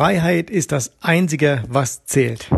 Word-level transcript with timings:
Freiheit 0.00 0.48
ist 0.48 0.72
das 0.72 0.92
Einzige, 1.02 1.62
was 1.68 2.06
zählt. 2.06 2.48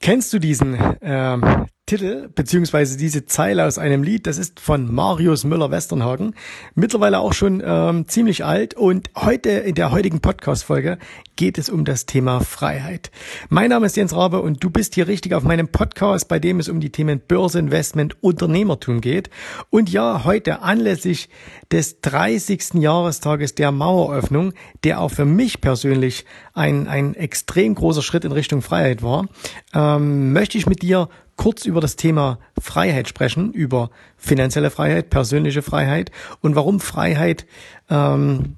Kennst 0.00 0.32
du 0.32 0.38
diesen 0.38 0.78
ähm, 1.02 1.66
Titel 1.88 2.28
beziehungsweise 2.34 2.98
diese 2.98 3.24
Zeile 3.24 3.64
aus 3.64 3.78
einem 3.78 4.02
Lied, 4.02 4.26
das 4.26 4.36
ist 4.36 4.60
von 4.60 4.94
Marius 4.94 5.44
Müller-Westernhagen, 5.44 6.34
mittlerweile 6.74 7.18
auch 7.18 7.32
schon 7.32 7.62
ähm, 7.64 8.06
ziemlich 8.06 8.44
alt 8.44 8.74
und 8.74 9.10
heute 9.16 9.48
in 9.48 9.74
der 9.74 9.90
heutigen 9.90 10.20
Podcast-Folge 10.20 10.98
geht 11.36 11.56
es 11.56 11.70
um 11.70 11.86
das 11.86 12.04
Thema 12.04 12.40
Freiheit. 12.40 13.10
Mein 13.48 13.70
Name 13.70 13.86
ist 13.86 13.96
Jens 13.96 14.14
Rabe 14.14 14.42
und 14.42 14.62
du 14.62 14.68
bist 14.68 14.96
hier 14.96 15.08
richtig 15.08 15.32
auf 15.32 15.44
meinem 15.44 15.68
Podcast, 15.68 16.28
bei 16.28 16.38
dem 16.38 16.60
es 16.60 16.68
um 16.68 16.80
die 16.80 16.92
Themen 16.92 17.20
Börse, 17.26 17.58
Investment, 17.58 18.22
Unternehmertum 18.22 19.00
geht. 19.00 19.30
Und 19.70 19.90
ja, 19.90 20.24
heute 20.24 20.60
anlässlich 20.60 21.30
des 21.72 22.02
30. 22.02 22.74
Jahrestages 22.74 23.54
der 23.54 23.72
Maueröffnung, 23.72 24.52
der 24.84 25.00
auch 25.00 25.10
für 25.10 25.24
mich 25.24 25.62
persönlich 25.62 26.26
ein, 26.52 26.86
ein 26.86 27.14
extrem 27.14 27.74
großer 27.74 28.02
Schritt 28.02 28.26
in 28.26 28.32
Richtung 28.32 28.60
Freiheit 28.60 29.02
war, 29.02 29.26
ähm, 29.72 30.34
möchte 30.34 30.58
ich 30.58 30.66
mit 30.66 30.82
dir 30.82 31.08
kurz 31.38 31.64
über 31.64 31.80
das 31.80 31.96
Thema 31.96 32.38
Freiheit 32.60 33.08
sprechen, 33.08 33.52
über 33.52 33.88
finanzielle 34.18 34.70
Freiheit, 34.70 35.08
persönliche 35.08 35.62
Freiheit 35.62 36.10
und 36.42 36.56
warum 36.56 36.80
Freiheit 36.80 37.46
ähm, 37.88 38.56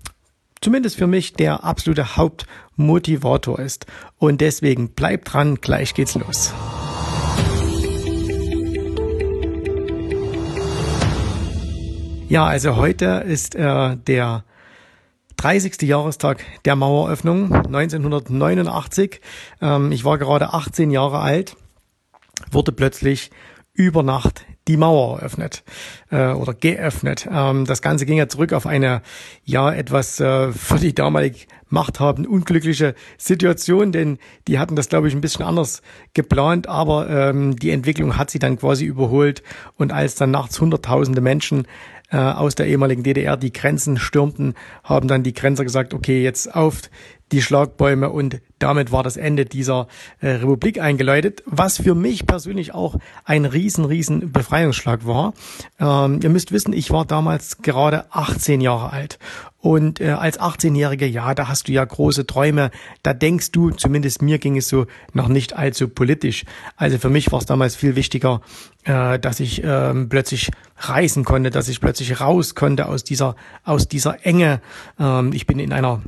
zumindest 0.61 0.97
für 0.97 1.07
mich 1.07 1.35
der 1.35 1.63
absolute 1.63 2.17
Hauptmotivator 2.17 3.61
ist. 3.61 3.87
Und 4.19 4.41
deswegen 4.41 4.89
bleib 4.91 5.27
dran, 5.27 5.57
gleich 5.57 5.95
geht's 5.95 6.15
los. 6.17 6.53
Ja, 12.29 12.47
also 12.47 12.77
heute 12.77 13.25
ist 13.27 13.57
äh, 13.57 13.97
der 13.97 14.45
30. 15.37 15.83
Jahrestag 15.83 16.45
der 16.65 16.77
Maueröffnung 16.77 17.53
1989. 17.53 19.21
Ähm, 19.61 19.93
ich 19.93 20.05
war 20.05 20.17
gerade 20.17 20.55
18 20.55 20.91
Jahre 20.91 21.19
alt 21.19 21.57
wurde 22.51 22.73
plötzlich 22.73 23.31
über 23.75 24.03
Nacht 24.03 24.45
die 24.69 24.77
Mauer 24.77 25.19
eröffnet 25.19 25.65
äh, 26.11 26.33
oder 26.33 26.55
geöffnet. 26.55 27.29
Ähm, 27.31 27.65
das 27.65 27.83
Ganze 27.83 28.05
ging 28.05 28.19
ja 28.19 28.29
zurück 28.29 28.53
auf 28.53 28.67
eine 28.67 29.03
ja 29.45 29.73
etwas 29.73 30.21
äh, 30.21 30.53
für 30.53 30.79
die 30.79 30.95
damalig 30.95 31.49
Machthabenden 31.69 32.31
unglückliche 32.31 32.95
Situation, 33.17 33.93
denn 33.93 34.19
die 34.49 34.59
hatten 34.59 34.77
das 34.77 34.89
glaube 34.89 35.09
ich 35.09 35.15
ein 35.15 35.21
bisschen 35.21 35.45
anders 35.45 35.83
geplant, 36.15 36.69
aber 36.69 37.09
ähm, 37.09 37.57
die 37.57 37.71
Entwicklung 37.71 38.17
hat 38.17 38.31
sie 38.31 38.39
dann 38.39 38.59
quasi 38.59 38.85
überholt 38.85 39.43
und 39.77 39.93
als 39.93 40.17
dann 40.17 40.33
nachts 40.33 40.61
hunderttausende 40.61 41.21
Menschen 41.21 41.67
äh, 42.11 42.17
aus 42.17 42.57
der 42.57 42.67
ehemaligen 42.67 43.03
DDR 43.03 43.37
die 43.37 43.53
Grenzen 43.53 43.97
stürmten, 43.97 44.55
haben 44.83 45.09
dann 45.09 45.23
die 45.23 45.33
Grenzer 45.33 45.65
gesagt, 45.65 45.95
okay, 45.95 46.23
jetzt 46.23 46.55
auf 46.55 46.83
die 47.33 47.41
Schlagbäume 47.41 48.11
und 48.11 48.41
damit 48.61 48.93
war 48.93 49.03
das 49.03 49.17
Ende 49.17 49.45
dieser 49.45 49.89
äh, 50.21 50.29
Republik 50.29 50.81
eingeläutet, 50.81 51.43
was 51.47 51.79
für 51.79 51.95
mich 51.95 52.27
persönlich 52.27 52.73
auch 52.75 52.97
ein 53.25 53.45
riesen, 53.45 53.85
riesen 53.85 54.31
Befreiungsschlag 54.33 55.07
war. 55.07 55.35
Ähm, 55.81 56.21
ihr 56.23 56.31
müsst 56.31 56.53
wissen, 56.53 56.73
ich 56.73 56.91
war 56.91 57.05
damals 57.05 57.59
gerade 57.63 58.05
18 58.13 58.61
Jahre 58.61 58.93
alt 58.93 59.19
und 59.61 60.01
äh, 60.01 60.11
als 60.11 60.41
18-Jährige, 60.41 61.07
ja, 61.07 61.35
da 61.35 61.49
hast 61.49 61.69
du 61.69 61.73
ja 61.73 61.85
große 61.85 62.27
Träume. 62.27 62.71
Da 63.03 63.13
denkst 63.13 63.53
du, 63.53 63.71
zumindest 63.71 64.23
mir 64.23 64.39
ging 64.39 64.57
es 64.57 64.69
so, 64.69 64.87
noch 65.13 65.29
nicht 65.29 65.55
allzu 65.55 65.89
politisch. 65.89 66.45
Also 66.77 66.99
für 66.99 67.11
mich 67.11 67.31
war 67.31 67.41
es 67.41 67.47
damals 67.47 67.77
viel 67.77 67.95
wichtiger, 67.95 68.41
äh, 68.85 69.19
dass 69.19 69.39
ich 69.41 69.63
äh, 69.63 69.95
plötzlich 70.07 70.51
reisen 70.79 71.25
konnte, 71.25 71.51
dass 71.51 71.69
ich 71.69 71.81
plötzlich 71.81 72.21
raus 72.21 72.55
konnte 72.55 72.87
aus 72.87 73.05
dieser 73.05 73.37
aus 73.65 73.87
dieser 73.87 74.25
Enge. 74.25 74.63
Ähm, 74.99 75.33
ich 75.35 75.47
bin 75.47 75.59
in 75.59 75.73
einer 75.73 76.01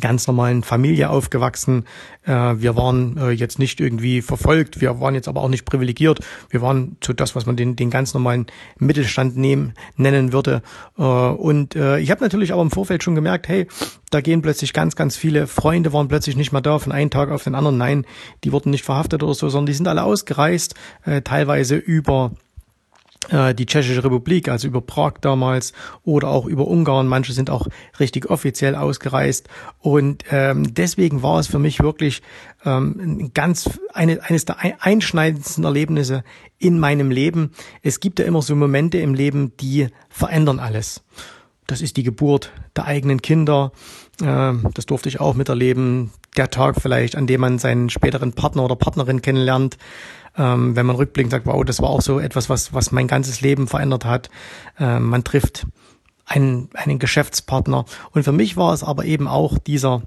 ganz 0.00 0.26
normalen 0.26 0.62
Familie 0.62 1.10
aufgewachsen. 1.10 1.84
Äh, 2.24 2.30
wir 2.30 2.76
waren 2.76 3.16
äh, 3.16 3.30
jetzt 3.30 3.58
nicht 3.58 3.80
irgendwie 3.80 4.22
verfolgt, 4.22 4.80
wir 4.80 5.00
waren 5.00 5.14
jetzt 5.14 5.28
aber 5.28 5.42
auch 5.42 5.48
nicht 5.48 5.64
privilegiert. 5.64 6.20
Wir 6.50 6.62
waren 6.62 6.96
zu 7.00 7.12
das, 7.12 7.34
was 7.34 7.46
man 7.46 7.56
den, 7.56 7.76
den 7.76 7.90
ganz 7.90 8.14
normalen 8.14 8.46
Mittelstand 8.78 9.36
nehmen, 9.36 9.74
nennen 9.96 10.32
würde. 10.32 10.62
Äh, 10.98 11.02
und 11.02 11.74
ich 11.74 12.10
habe 12.10 12.22
natürlich 12.22 12.52
aber 12.52 12.62
im 12.62 12.70
Vorfeld 12.70 13.02
schon 13.02 13.14
gemerkt, 13.14 13.48
hey, 13.48 13.66
da 14.10 14.20
gehen 14.20 14.42
plötzlich 14.42 14.72
ganz, 14.72 14.96
ganz 14.96 15.16
viele 15.16 15.46
Freunde 15.46 15.92
waren 15.92 16.08
plötzlich 16.08 16.36
nicht 16.36 16.52
mehr 16.52 16.60
da 16.60 16.78
von 16.78 16.92
einem 16.92 17.10
Tag 17.10 17.30
auf 17.30 17.44
den 17.44 17.54
anderen. 17.54 17.78
Nein, 17.78 18.04
die 18.44 18.52
wurden 18.52 18.70
nicht 18.70 18.84
verhaftet 18.84 19.22
oder 19.22 19.34
so, 19.34 19.48
sondern 19.48 19.66
die 19.66 19.72
sind 19.72 19.88
alle 19.88 20.04
ausgereist, 20.04 20.74
teilweise 21.24 21.76
über 21.76 22.32
die 23.30 23.66
Tschechische 23.66 24.02
Republik, 24.04 24.48
also 24.48 24.68
über 24.68 24.80
Prag 24.80 25.14
damals 25.20 25.72
oder 26.02 26.28
auch 26.28 26.46
über 26.46 26.66
Ungarn. 26.66 27.06
Manche 27.06 27.32
sind 27.32 27.50
auch 27.50 27.66
richtig 28.00 28.30
offiziell 28.30 28.74
ausgereist. 28.74 29.48
Und 29.78 30.24
ähm, 30.30 30.74
deswegen 30.74 31.22
war 31.22 31.38
es 31.38 31.46
für 31.46 31.58
mich 31.58 31.80
wirklich 31.80 32.22
ähm, 32.64 33.30
ganz 33.34 33.78
eine, 33.92 34.22
eines 34.24 34.44
der 34.44 34.56
einschneidendsten 34.80 35.64
Erlebnisse 35.64 36.24
in 36.58 36.78
meinem 36.78 37.10
Leben. 37.10 37.52
Es 37.82 38.00
gibt 38.00 38.18
ja 38.18 38.24
immer 38.24 38.42
so 38.42 38.56
Momente 38.56 38.98
im 38.98 39.14
Leben, 39.14 39.56
die 39.58 39.88
verändern 40.08 40.58
alles. 40.58 41.02
Das 41.66 41.80
ist 41.80 41.96
die 41.96 42.02
Geburt 42.02 42.52
der 42.76 42.86
eigenen 42.86 43.22
Kinder. 43.22 43.72
Das 44.22 44.86
durfte 44.86 45.08
ich 45.08 45.20
auch 45.20 45.34
miterleben. 45.34 46.12
Der 46.36 46.50
Tag 46.50 46.80
vielleicht, 46.80 47.16
an 47.16 47.26
dem 47.26 47.40
man 47.40 47.58
seinen 47.58 47.90
späteren 47.90 48.32
Partner 48.32 48.64
oder 48.64 48.76
Partnerin 48.76 49.20
kennenlernt 49.20 49.76
ähm, 50.36 50.76
wenn 50.76 50.86
man 50.86 50.96
rückblickend 50.96 51.30
sagt, 51.30 51.46
wow, 51.46 51.64
das 51.64 51.80
war 51.80 51.90
auch 51.90 52.00
so 52.00 52.18
etwas, 52.18 52.48
was, 52.48 52.72
was 52.72 52.92
mein 52.92 53.06
ganzes 53.06 53.40
Leben 53.40 53.66
verändert 53.66 54.04
hat. 54.04 54.30
Ähm, 54.78 55.04
man 55.04 55.24
trifft 55.24 55.66
einen, 56.24 56.70
einen 56.74 56.98
Geschäftspartner. 56.98 57.84
Und 58.12 58.22
für 58.22 58.32
mich 58.32 58.56
war 58.56 58.72
es 58.72 58.82
aber 58.82 59.04
eben 59.04 59.28
auch 59.28 59.58
dieser 59.58 60.02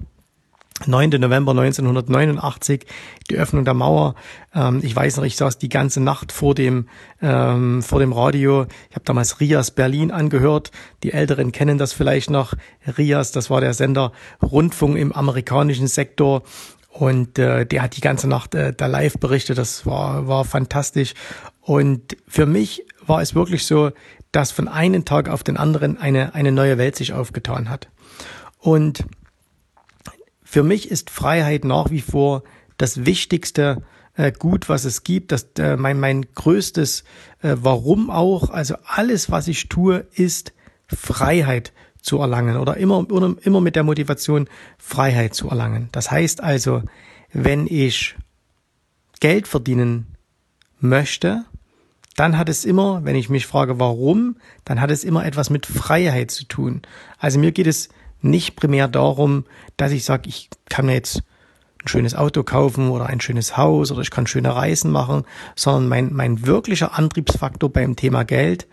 9. 0.84 1.10
November 1.20 1.52
1989, 1.52 2.84
die 3.30 3.36
Öffnung 3.36 3.64
der 3.64 3.74
Mauer. 3.74 4.14
Ähm, 4.54 4.80
ich 4.82 4.94
weiß 4.94 5.16
noch, 5.16 5.24
ich 5.24 5.36
saß 5.36 5.58
die 5.58 5.68
ganze 5.68 6.00
Nacht 6.00 6.32
vor 6.32 6.54
dem 6.54 6.88
ähm, 7.22 7.82
vor 7.82 8.00
dem 8.00 8.12
Radio. 8.12 8.66
Ich 8.90 8.94
habe 8.94 9.04
damals 9.04 9.40
Rias 9.40 9.70
Berlin 9.70 10.10
angehört. 10.10 10.70
Die 11.02 11.12
Älteren 11.12 11.52
kennen 11.52 11.78
das 11.78 11.92
vielleicht 11.92 12.30
noch. 12.30 12.54
Rias, 12.98 13.32
das 13.32 13.48
war 13.48 13.60
der 13.60 13.74
Sender 13.74 14.12
Rundfunk 14.42 14.96
im 14.96 15.12
amerikanischen 15.12 15.86
Sektor. 15.86 16.42
Und 16.90 17.38
äh, 17.38 17.66
der 17.66 17.82
hat 17.82 17.96
die 17.96 18.00
ganze 18.00 18.28
Nacht 18.28 18.54
äh, 18.54 18.72
da 18.74 18.86
live 18.86 19.18
berichtet. 19.18 19.58
Das 19.58 19.86
war, 19.86 20.28
war 20.28 20.44
fantastisch. 20.44 21.14
Und 21.60 22.16
für 22.26 22.46
mich 22.46 22.84
war 23.06 23.20
es 23.20 23.34
wirklich 23.34 23.66
so, 23.66 23.90
dass 24.32 24.50
von 24.50 24.68
einem 24.68 25.04
Tag 25.04 25.28
auf 25.28 25.42
den 25.42 25.56
anderen 25.56 25.98
eine, 25.98 26.34
eine 26.34 26.52
neue 26.52 26.78
Welt 26.78 26.96
sich 26.96 27.12
aufgetan 27.12 27.68
hat. 27.68 27.88
Und 28.58 29.04
für 30.56 30.62
mich 30.62 30.90
ist 30.90 31.10
Freiheit 31.10 31.66
nach 31.66 31.90
wie 31.90 32.00
vor 32.00 32.42
das 32.78 33.04
wichtigste 33.04 33.82
äh, 34.14 34.32
Gut, 34.32 34.70
was 34.70 34.86
es 34.86 35.02
gibt. 35.04 35.30
Das, 35.30 35.48
äh, 35.58 35.76
mein, 35.76 36.00
mein 36.00 36.24
größtes 36.34 37.04
äh, 37.42 37.56
Warum 37.60 38.08
auch. 38.08 38.48
Also 38.48 38.76
alles, 38.86 39.30
was 39.30 39.48
ich 39.48 39.68
tue, 39.68 40.06
ist 40.14 40.54
Freiheit 40.86 41.74
zu 42.00 42.20
erlangen 42.20 42.56
oder 42.56 42.78
immer, 42.78 43.06
immer 43.42 43.60
mit 43.60 43.76
der 43.76 43.82
Motivation, 43.82 44.48
Freiheit 44.78 45.34
zu 45.34 45.50
erlangen. 45.50 45.90
Das 45.92 46.10
heißt 46.10 46.42
also, 46.42 46.80
wenn 47.34 47.66
ich 47.66 48.16
Geld 49.20 49.48
verdienen 49.48 50.16
möchte, 50.80 51.44
dann 52.16 52.38
hat 52.38 52.48
es 52.48 52.64
immer, 52.64 53.04
wenn 53.04 53.14
ich 53.14 53.28
mich 53.28 53.46
frage, 53.46 53.78
warum, 53.78 54.38
dann 54.64 54.80
hat 54.80 54.90
es 54.90 55.04
immer 55.04 55.26
etwas 55.26 55.50
mit 55.50 55.66
Freiheit 55.66 56.30
zu 56.30 56.46
tun. 56.46 56.80
Also 57.18 57.38
mir 57.38 57.52
geht 57.52 57.66
es 57.66 57.90
nicht 58.22 58.56
primär 58.56 58.88
darum, 58.88 59.44
dass 59.76 59.92
ich 59.92 60.04
sage, 60.04 60.28
ich 60.28 60.48
kann 60.68 60.86
mir 60.86 60.94
jetzt 60.94 61.22
ein 61.82 61.88
schönes 61.88 62.14
Auto 62.14 62.42
kaufen 62.42 62.90
oder 62.90 63.06
ein 63.06 63.20
schönes 63.20 63.56
Haus 63.56 63.92
oder 63.92 64.02
ich 64.02 64.10
kann 64.10 64.26
schöne 64.26 64.54
Reisen 64.54 64.90
machen, 64.90 65.24
sondern 65.54 65.88
mein, 65.88 66.12
mein 66.12 66.46
wirklicher 66.46 66.98
Antriebsfaktor 66.98 67.70
beim 67.70 67.96
Thema 67.96 68.24
Geld 68.24 68.66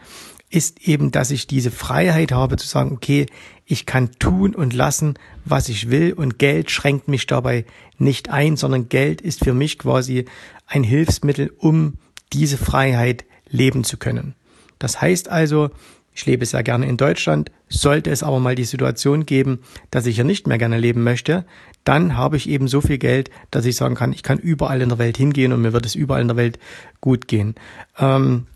ist 0.50 0.88
eben, 0.88 1.12
dass 1.12 1.32
ich 1.32 1.48
diese 1.48 1.72
Freiheit 1.72 2.32
habe 2.32 2.58
zu 2.58 2.68
sagen, 2.68 2.92
okay, 2.92 3.26
ich 3.66 3.86
kann 3.86 4.12
tun 4.20 4.54
und 4.54 4.74
lassen, 4.74 5.16
was 5.46 5.70
ich 5.70 5.90
will 5.90 6.14
und 6.14 6.38
Geld 6.38 6.70
schränkt 6.70 7.08
mich 7.08 7.26
dabei 7.26 7.66
nicht 7.98 8.30
ein, 8.30 8.56
sondern 8.58 8.90
Geld 8.90 9.22
ist 9.22 9.44
für 9.44 9.54
mich 9.54 9.80
quasi 9.80 10.26
ein 10.68 10.84
Hilfsmittel, 10.84 11.52
um 11.58 11.98
diese 12.34 12.58
Freiheit 12.58 13.26
leben 13.50 13.84
zu 13.84 13.98
können. 13.98 14.36
Das 14.80 15.02
heißt 15.02 15.30
also, 15.30 15.70
ich 16.14 16.26
lebe 16.26 16.46
sehr 16.46 16.64
gerne 16.64 16.88
in 16.88 16.98
Deutschland, 16.98 17.52
sollte 17.70 18.12
es 18.12 18.24
aber 18.24 18.40
mal 18.40 18.56
die 18.56 18.64
Situation 18.64 19.26
geben, 19.26 19.60
dass 19.92 20.06
ich 20.06 20.16
hier 20.16 20.24
nicht 20.24 20.48
mehr 20.48 20.58
gerne 20.58 20.78
leben 20.78 21.04
möchte, 21.04 21.46
dann 21.84 22.18
habe 22.18 22.38
ich 22.38 22.48
eben 22.48 22.68
so 22.68 22.82
viel 22.82 22.98
Geld, 22.98 23.30
dass 23.52 23.66
ich 23.66 23.76
sagen 23.76 23.96
kann, 23.96 24.14
ich 24.14 24.24
kann 24.24 24.38
überall 24.38 24.82
in 24.82 24.90
der 24.90 25.00
Welt 25.00 25.18
hingehen 25.18 25.52
und 25.52 25.62
mir 25.62 25.74
wird 25.74 25.86
es 25.86 25.96
überall 25.96 26.22
in 26.22 26.28
der 26.28 26.38
Welt 26.38 26.60
gut 27.02 27.28
gehen. 27.28 27.56
Ähm, 28.00 28.48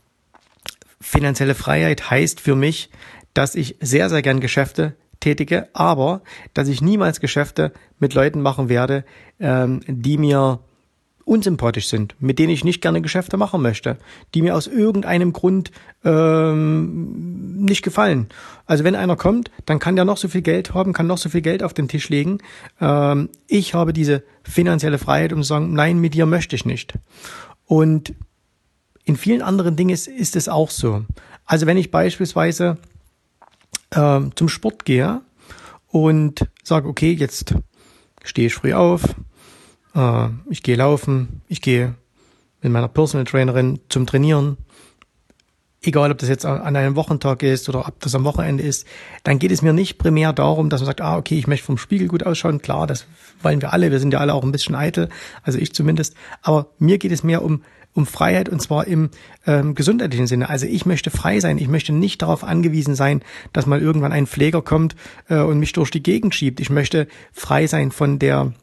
finanzielle 1.01 1.55
Freiheit 1.55 2.09
heißt 2.09 2.39
für 2.39 2.55
mich, 2.55 2.89
dass 3.33 3.55
ich 3.55 3.75
sehr, 3.81 4.09
sehr 4.09 4.21
gern 4.21 4.39
Geschäfte 4.39 4.95
tätige, 5.19 5.67
aber 5.73 6.21
dass 6.53 6.67
ich 6.67 6.81
niemals 6.81 7.19
Geschäfte 7.19 7.71
mit 7.99 8.13
Leuten 8.13 8.41
machen 8.41 8.69
werde, 8.69 9.03
ähm, 9.39 9.81
die 9.87 10.17
mir 10.17 10.59
unsympathisch 11.27 11.87
sind, 11.87 12.15
mit 12.19 12.39
denen 12.39 12.51
ich 12.51 12.63
nicht 12.63 12.81
gerne 12.81 13.01
Geschäfte 13.01 13.37
machen 13.37 13.61
möchte, 13.61 13.97
die 14.33 14.41
mir 14.41 14.55
aus 14.55 14.67
irgendeinem 14.67 15.33
Grund 15.33 15.71
ähm, 16.03 17.65
nicht 17.65 17.83
gefallen. 17.83 18.27
Also 18.65 18.83
wenn 18.83 18.95
einer 18.95 19.17
kommt, 19.17 19.51
dann 19.65 19.79
kann 19.79 19.95
der 19.95 20.05
noch 20.05 20.17
so 20.17 20.29
viel 20.29 20.41
Geld 20.41 20.73
haben, 20.73 20.93
kann 20.93 21.07
noch 21.07 21.17
so 21.17 21.29
viel 21.29 21.41
Geld 21.41 21.63
auf 21.63 21.73
den 21.73 21.87
Tisch 21.87 22.09
legen. 22.09 22.39
Ähm, 22.79 23.29
ich 23.47 23.73
habe 23.73 23.93
diese 23.93 24.23
finanzielle 24.43 24.97
Freiheit, 24.97 25.33
um 25.33 25.41
zu 25.41 25.49
sagen, 25.49 25.73
nein, 25.73 25.99
mit 25.99 26.13
dir 26.13 26.25
möchte 26.25 26.55
ich 26.55 26.65
nicht. 26.65 26.93
Und 27.65 28.13
in 29.03 29.17
vielen 29.17 29.41
anderen 29.41 29.75
Dingen 29.75 29.91
ist, 29.91 30.07
ist 30.07 30.35
es 30.35 30.47
auch 30.47 30.69
so. 30.69 31.03
Also 31.45 31.65
wenn 31.65 31.77
ich 31.77 31.91
beispielsweise 31.91 32.77
äh, 33.91 34.21
zum 34.35 34.49
Sport 34.49 34.85
gehe 34.85 35.21
und 35.87 36.47
sage, 36.63 36.87
okay, 36.87 37.11
jetzt 37.11 37.53
stehe 38.23 38.47
ich 38.47 38.53
früh 38.53 38.73
auf, 38.73 39.15
äh, 39.97 40.29
ich 40.49 40.63
gehe 40.63 40.77
laufen, 40.77 41.41
ich 41.49 41.61
gehe 41.61 41.95
mit 42.61 42.71
meiner 42.71 42.87
Personal 42.87 43.25
Trainerin 43.25 43.79
zum 43.89 44.05
Trainieren, 44.05 44.57
egal 45.81 46.11
ob 46.11 46.17
das 46.17 46.29
jetzt 46.29 46.45
an 46.45 46.75
einem 46.75 46.95
Wochentag 46.95 47.43
ist 47.43 47.69
oder 47.69 47.87
ob 47.87 47.99
das 47.99 48.15
am 48.15 48.23
Wochenende 48.23 48.63
ist, 48.63 48.87
dann 49.23 49.39
geht 49.39 49.51
es 49.51 49.61
mir 49.61 49.73
nicht 49.73 49.97
primär 49.97 50.33
darum, 50.33 50.69
dass 50.69 50.81
man 50.81 50.85
sagt, 50.85 51.01
ah, 51.01 51.17
okay, 51.17 51.37
ich 51.37 51.47
möchte 51.47 51.65
vom 51.65 51.77
Spiegel 51.77 52.07
gut 52.07 52.25
ausschauen. 52.25 52.61
Klar, 52.61 52.87
das 52.87 53.05
wollen 53.41 53.61
wir 53.61 53.73
alle. 53.73 53.91
Wir 53.91 53.99
sind 53.99 54.13
ja 54.13 54.19
alle 54.19 54.33
auch 54.33 54.43
ein 54.43 54.51
bisschen 54.51 54.75
eitel, 54.75 55.09
also 55.43 55.59
ich 55.59 55.73
zumindest. 55.73 56.15
Aber 56.41 56.67
mir 56.79 56.97
geht 56.97 57.11
es 57.11 57.23
mehr 57.23 57.43
um 57.43 57.63
um 57.93 58.05
Freiheit 58.05 58.47
und 58.47 58.61
zwar 58.61 58.85
im 58.85 59.09
ähm, 59.47 59.73
gesundheitlichen 59.73 60.27
Sinne. 60.27 60.49
Also 60.49 60.67
ich 60.67 60.85
möchte 60.85 61.09
frei 61.09 61.39
sein. 61.39 61.57
Ich 61.57 61.67
möchte 61.67 61.91
nicht 61.91 62.21
darauf 62.21 62.43
angewiesen 62.43 62.93
sein, 62.93 63.23
dass 63.53 63.65
mal 63.65 63.81
irgendwann 63.81 64.11
ein 64.11 64.27
Pfleger 64.27 64.61
kommt 64.61 64.95
äh, 65.29 65.39
und 65.39 65.57
mich 65.57 65.73
durch 65.73 65.89
die 65.89 66.03
Gegend 66.03 66.35
schiebt. 66.35 66.59
Ich 66.59 66.69
möchte 66.69 67.07
frei 67.33 67.65
sein 67.65 67.91
von 67.91 68.19
der 68.19 68.53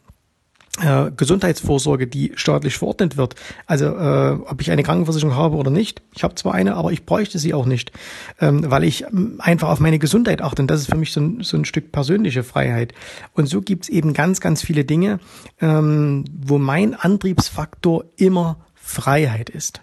äh, 0.83 1.11
Gesundheitsvorsorge, 1.17 2.07
die 2.07 2.33
staatlich 2.35 2.77
verordnet 2.77 3.17
wird. 3.17 3.37
Also 3.67 3.87
äh, 3.87 4.39
ob 4.45 4.61
ich 4.61 4.71
eine 4.71 4.83
Krankenversicherung 4.83 5.37
habe 5.37 5.57
oder 5.57 5.71
nicht. 5.71 6.03
Ich 6.15 6.25
habe 6.25 6.35
zwar 6.35 6.55
eine, 6.55 6.75
aber 6.75 6.91
ich 6.91 7.07
bräuchte 7.07 7.39
sie 7.39 7.55
auch 7.55 7.67
nicht, 7.67 7.93
ähm, 8.41 8.69
weil 8.71 8.85
ich 8.85 9.05
ähm, 9.05 9.37
einfach 9.39 9.69
auf 9.69 9.79
meine 9.79 9.99
Gesundheit 9.99 10.43
achte. 10.43 10.63
Und 10.63 10.69
das 10.69 10.81
ist 10.81 10.91
für 10.91 10.97
mich 10.97 11.13
so 11.13 11.21
ein, 11.21 11.43
so 11.43 11.57
ein 11.57 11.65
Stück 11.65 11.93
persönliche 11.93 12.43
Freiheit. 12.43 12.93
Und 13.35 13.47
so 13.49 13.61
gibt's 13.61 13.89
eben 13.89 14.15
ganz, 14.15 14.41
ganz 14.41 14.63
viele 14.63 14.85
Dinge, 14.85 15.21
ähm, 15.61 16.25
wo 16.37 16.59
mein 16.59 16.95
Antriebsfaktor 16.95 18.05
immer 18.17 18.57
Freiheit 18.75 19.51
ist. 19.51 19.81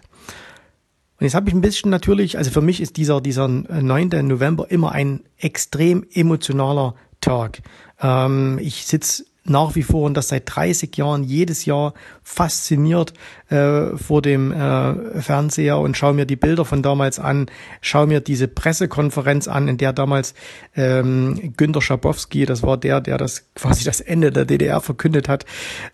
Und 1.18 1.24
jetzt 1.24 1.34
habe 1.34 1.48
ich 1.48 1.54
ein 1.54 1.60
bisschen 1.60 1.90
natürlich, 1.90 2.36
also 2.36 2.50
für 2.50 2.60
mich 2.60 2.80
ist 2.80 2.96
dieser, 2.96 3.20
dieser 3.20 3.48
9. 3.48 4.08
November 4.26 4.70
immer 4.70 4.92
ein 4.92 5.20
extrem 5.38 6.04
emotionaler 6.12 6.96
Tag. 7.20 7.62
Ähm, 8.00 8.58
ich 8.60 8.86
sitze 8.86 9.24
nach 9.44 9.74
wie 9.74 9.82
vor 9.82 10.06
und 10.06 10.14
das 10.16 10.28
seit 10.28 10.44
30 10.46 10.96
Jahren 10.96 11.24
jedes 11.24 11.64
Jahr 11.64 11.94
fasziniert 12.22 13.12
äh, 13.48 13.96
vor 13.96 14.22
dem 14.22 14.52
äh, 14.52 15.20
Fernseher 15.20 15.78
und 15.78 15.96
schaue 15.96 16.14
mir 16.14 16.26
die 16.26 16.36
Bilder 16.36 16.64
von 16.64 16.82
damals 16.82 17.18
an, 17.18 17.46
schaue 17.80 18.06
mir 18.06 18.20
diese 18.20 18.46
Pressekonferenz 18.46 19.48
an, 19.48 19.68
in 19.68 19.78
der 19.78 19.92
damals 19.92 20.34
ähm, 20.76 21.54
Günter 21.56 21.82
Schabowski, 21.82 22.46
das 22.46 22.62
war 22.62 22.76
der, 22.76 23.00
der 23.00 23.18
das 23.18 23.52
quasi 23.54 23.84
das 23.84 24.00
Ende 24.00 24.30
der 24.30 24.44
DDR 24.44 24.80
verkündet 24.80 25.28
hat, 25.28 25.44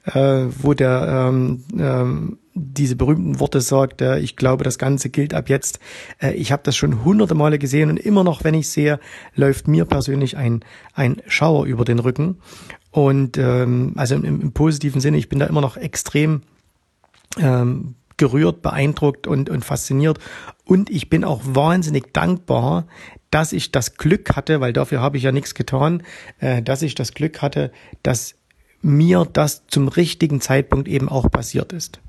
äh, 0.04 0.44
wo 0.58 0.74
der 0.74 1.28
ähm, 1.28 1.64
ähm, 1.78 2.38
diese 2.58 2.96
berühmten 2.96 3.40
Worte 3.40 3.60
sagt, 3.60 4.00
äh, 4.00 4.18
ich 4.18 4.36
glaube, 4.36 4.64
das 4.64 4.78
Ganze 4.78 5.10
gilt 5.10 5.34
ab 5.34 5.48
jetzt. 5.48 5.78
Äh, 6.20 6.32
ich 6.32 6.52
habe 6.52 6.62
das 6.64 6.76
schon 6.76 7.04
hunderte 7.04 7.34
Male 7.34 7.58
gesehen 7.58 7.90
und 7.90 7.96
immer 7.98 8.24
noch, 8.24 8.44
wenn 8.44 8.54
ich 8.54 8.68
sehe, 8.68 9.00
läuft 9.34 9.68
mir 9.68 9.84
persönlich 9.84 10.36
ein, 10.36 10.64
ein 10.94 11.22
Schauer 11.26 11.66
über 11.66 11.84
den 11.84 11.98
Rücken. 11.98 12.38
Und 12.90 13.38
ähm, 13.38 13.92
also 13.96 14.14
im, 14.14 14.24
im 14.24 14.52
positiven 14.52 15.00
Sinne, 15.00 15.18
ich 15.18 15.28
bin 15.28 15.38
da 15.38 15.46
immer 15.46 15.60
noch 15.60 15.76
extrem 15.76 16.42
ähm, 17.38 17.94
gerührt, 18.16 18.62
beeindruckt 18.62 19.26
und, 19.26 19.48
und 19.48 19.64
fasziniert. 19.64 20.18
Und 20.64 20.90
ich 20.90 21.08
bin 21.08 21.24
auch 21.24 21.40
wahnsinnig 21.44 22.12
dankbar, 22.12 22.86
dass 23.30 23.52
ich 23.52 23.72
das 23.72 23.96
Glück 23.96 24.36
hatte, 24.36 24.60
weil 24.60 24.72
dafür 24.72 25.00
habe 25.00 25.16
ich 25.16 25.22
ja 25.22 25.32
nichts 25.32 25.54
getan, 25.54 26.02
äh, 26.40 26.62
dass 26.62 26.82
ich 26.82 26.94
das 26.94 27.14
Glück 27.14 27.42
hatte, 27.42 27.72
dass 28.02 28.34
mir 28.82 29.26
das 29.32 29.66
zum 29.66 29.88
richtigen 29.88 30.40
Zeitpunkt 30.40 30.88
eben 30.88 31.08
auch 31.08 31.30
passiert 31.30 31.72
ist. 31.72 32.00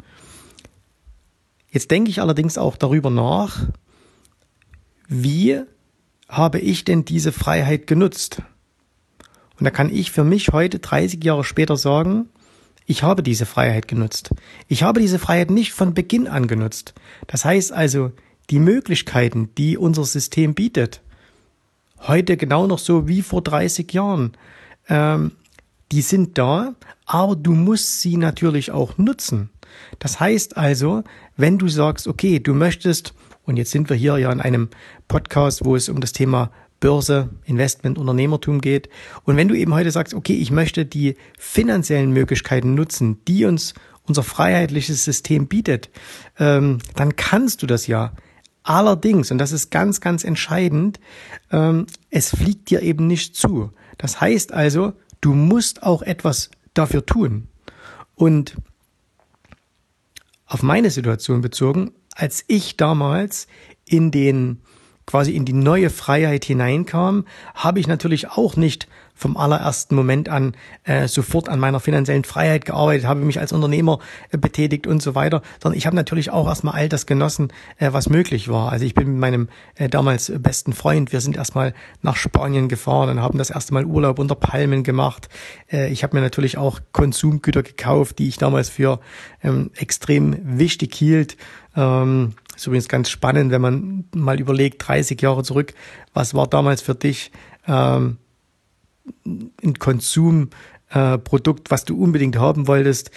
Jetzt 1.71 1.91
denke 1.91 2.09
ich 2.09 2.21
allerdings 2.21 2.57
auch 2.57 2.77
darüber 2.77 3.09
nach, 3.09 3.67
wie 5.07 5.61
habe 6.27 6.59
ich 6.59 6.83
denn 6.85 7.05
diese 7.05 7.31
Freiheit 7.31 7.87
genutzt? 7.87 8.41
Und 9.59 9.65
da 9.65 9.71
kann 9.71 9.93
ich 9.93 10.11
für 10.11 10.23
mich 10.23 10.49
heute, 10.49 10.79
30 10.79 11.23
Jahre 11.23 11.43
später 11.43 11.75
sagen, 11.77 12.29
ich 12.85 13.03
habe 13.03 13.21
diese 13.21 13.45
Freiheit 13.45 13.87
genutzt. 13.87 14.31
Ich 14.67 14.83
habe 14.83 14.99
diese 14.99 15.19
Freiheit 15.19 15.51
nicht 15.51 15.73
von 15.73 15.93
Beginn 15.93 16.27
an 16.27 16.47
genutzt. 16.47 16.95
Das 17.27 17.45
heißt 17.45 17.71
also, 17.71 18.11
die 18.49 18.59
Möglichkeiten, 18.59 19.49
die 19.57 19.77
unser 19.77 20.05
System 20.05 20.55
bietet, 20.55 21.01
heute 21.99 22.37
genau 22.37 22.65
noch 22.65 22.79
so 22.79 23.07
wie 23.07 23.21
vor 23.21 23.43
30 23.43 23.91
Jahren, 23.93 24.31
ähm, 24.87 25.33
die 25.91 26.01
sind 26.01 26.37
da, 26.37 26.73
aber 27.05 27.35
du 27.35 27.51
musst 27.51 28.01
sie 28.01 28.17
natürlich 28.17 28.71
auch 28.71 28.97
nutzen. 28.97 29.49
Das 29.99 30.19
heißt 30.19 30.57
also, 30.57 31.03
wenn 31.37 31.57
du 31.57 31.67
sagst, 31.67 32.07
okay, 32.07 32.39
du 32.39 32.53
möchtest, 32.53 33.13
und 33.43 33.57
jetzt 33.57 33.71
sind 33.71 33.89
wir 33.89 33.95
hier 33.95 34.17
ja 34.17 34.31
in 34.31 34.41
einem 34.41 34.69
Podcast, 35.07 35.65
wo 35.65 35.75
es 35.75 35.89
um 35.89 36.01
das 36.01 36.13
Thema 36.13 36.51
Börse, 36.79 37.29
Investment, 37.45 37.97
Unternehmertum 37.97 38.61
geht. 38.61 38.89
Und 39.23 39.35
wenn 39.35 39.47
du 39.47 39.55
eben 39.55 39.73
heute 39.73 39.91
sagst, 39.91 40.13
okay, 40.13 40.35
ich 40.35 40.51
möchte 40.51 40.85
die 40.85 41.15
finanziellen 41.37 42.11
Möglichkeiten 42.11 42.73
nutzen, 42.73 43.19
die 43.27 43.45
uns 43.45 43.73
unser 44.03 44.23
freiheitliches 44.23 45.03
System 45.03 45.47
bietet, 45.47 45.89
ähm, 46.39 46.79
dann 46.95 47.15
kannst 47.15 47.61
du 47.61 47.67
das 47.67 47.87
ja. 47.87 48.13
Allerdings, 48.63 49.31
und 49.31 49.37
das 49.37 49.51
ist 49.51 49.71
ganz, 49.71 50.01
ganz 50.01 50.23
entscheidend, 50.23 50.99
ähm, 51.51 51.85
es 52.09 52.29
fliegt 52.29 52.69
dir 52.69 52.81
eben 52.81 53.07
nicht 53.07 53.35
zu. 53.35 53.71
Das 53.97 54.19
heißt 54.21 54.53
also, 54.53 54.93
du 55.21 55.33
musst 55.33 55.83
auch 55.83 56.01
etwas 56.01 56.49
dafür 56.73 57.05
tun. 57.05 57.47
Und 58.15 58.55
auf 60.49 60.63
meine 60.63 60.89
Situation 60.89 61.41
bezogen, 61.41 61.93
als 62.15 62.43
ich 62.47 62.75
damals 62.75 63.47
in 63.85 64.11
den 64.11 64.61
quasi 65.05 65.35
in 65.35 65.45
die 65.45 65.53
neue 65.53 65.89
Freiheit 65.89 66.45
hineinkam, 66.45 67.25
habe 67.55 67.79
ich 67.79 67.87
natürlich 67.87 68.29
auch 68.29 68.55
nicht 68.55 68.87
vom 69.19 69.35
allerersten 69.35 69.95
Moment 69.95 70.29
an 70.29 70.55
äh, 70.85 71.07
sofort 71.09 71.49
an 71.49 71.59
meiner 71.59 71.81
finanziellen 71.81 72.23
Freiheit 72.23 72.63
gearbeitet, 72.63 73.05
habe 73.05 73.19
mich 73.19 73.39
als 73.39 73.51
Unternehmer 73.51 73.99
äh, 74.31 74.37
betätigt 74.37 74.87
und 74.87 75.01
so 75.01 75.13
weiter, 75.13 75.41
sondern 75.61 75.77
ich 75.77 75.85
habe 75.85 75.95
natürlich 75.95 76.31
auch 76.31 76.47
erstmal 76.47 76.75
all 76.75 76.87
das 76.87 77.05
genossen, 77.05 77.51
äh, 77.77 77.91
was 77.91 78.09
möglich 78.09 78.47
war. 78.47 78.71
Also 78.71 78.85
ich 78.85 78.95
bin 78.95 79.09
mit 79.09 79.19
meinem 79.19 79.49
äh, 79.75 79.89
damals 79.89 80.31
besten 80.39 80.71
Freund, 80.71 81.11
wir 81.11 81.19
sind 81.19 81.35
erstmal 81.35 81.73
nach 82.01 82.15
Spanien 82.15 82.69
gefahren 82.69 83.09
und 83.09 83.21
haben 83.21 83.37
das 83.37 83.49
erste 83.49 83.73
Mal 83.73 83.83
Urlaub 83.83 84.19
unter 84.19 84.35
Palmen 84.35 84.83
gemacht. 84.83 85.27
Äh, 85.69 85.91
ich 85.91 86.03
habe 86.03 86.15
mir 86.15 86.21
natürlich 86.21 86.57
auch 86.57 86.79
Konsumgüter 86.93 87.61
gekauft, 87.61 88.19
die 88.19 88.29
ich 88.29 88.37
damals 88.37 88.69
für 88.69 89.01
ähm, 89.43 89.71
extrem 89.75 90.37
wichtig 90.57 90.95
hielt. 90.95 91.35
Ähm, 91.75 92.35
ist 92.55 92.67
übrigens 92.67 92.87
ganz 92.87 93.09
spannend, 93.09 93.51
wenn 93.51 93.61
man 93.61 94.05
mal 94.15 94.39
überlegt, 94.39 94.87
30 94.87 95.21
Jahre 95.21 95.43
zurück, 95.43 95.73
was 96.13 96.33
war 96.33 96.47
damals 96.47 96.81
für 96.81 96.95
dich 96.95 97.31
ähm, 97.67 98.17
ein 99.25 99.79
Konsumprodukt, 99.79 101.67
äh, 101.67 101.71
was 101.71 101.85
du 101.85 102.01
unbedingt 102.01 102.37
haben 102.37 102.67
wolltest? 102.67 103.11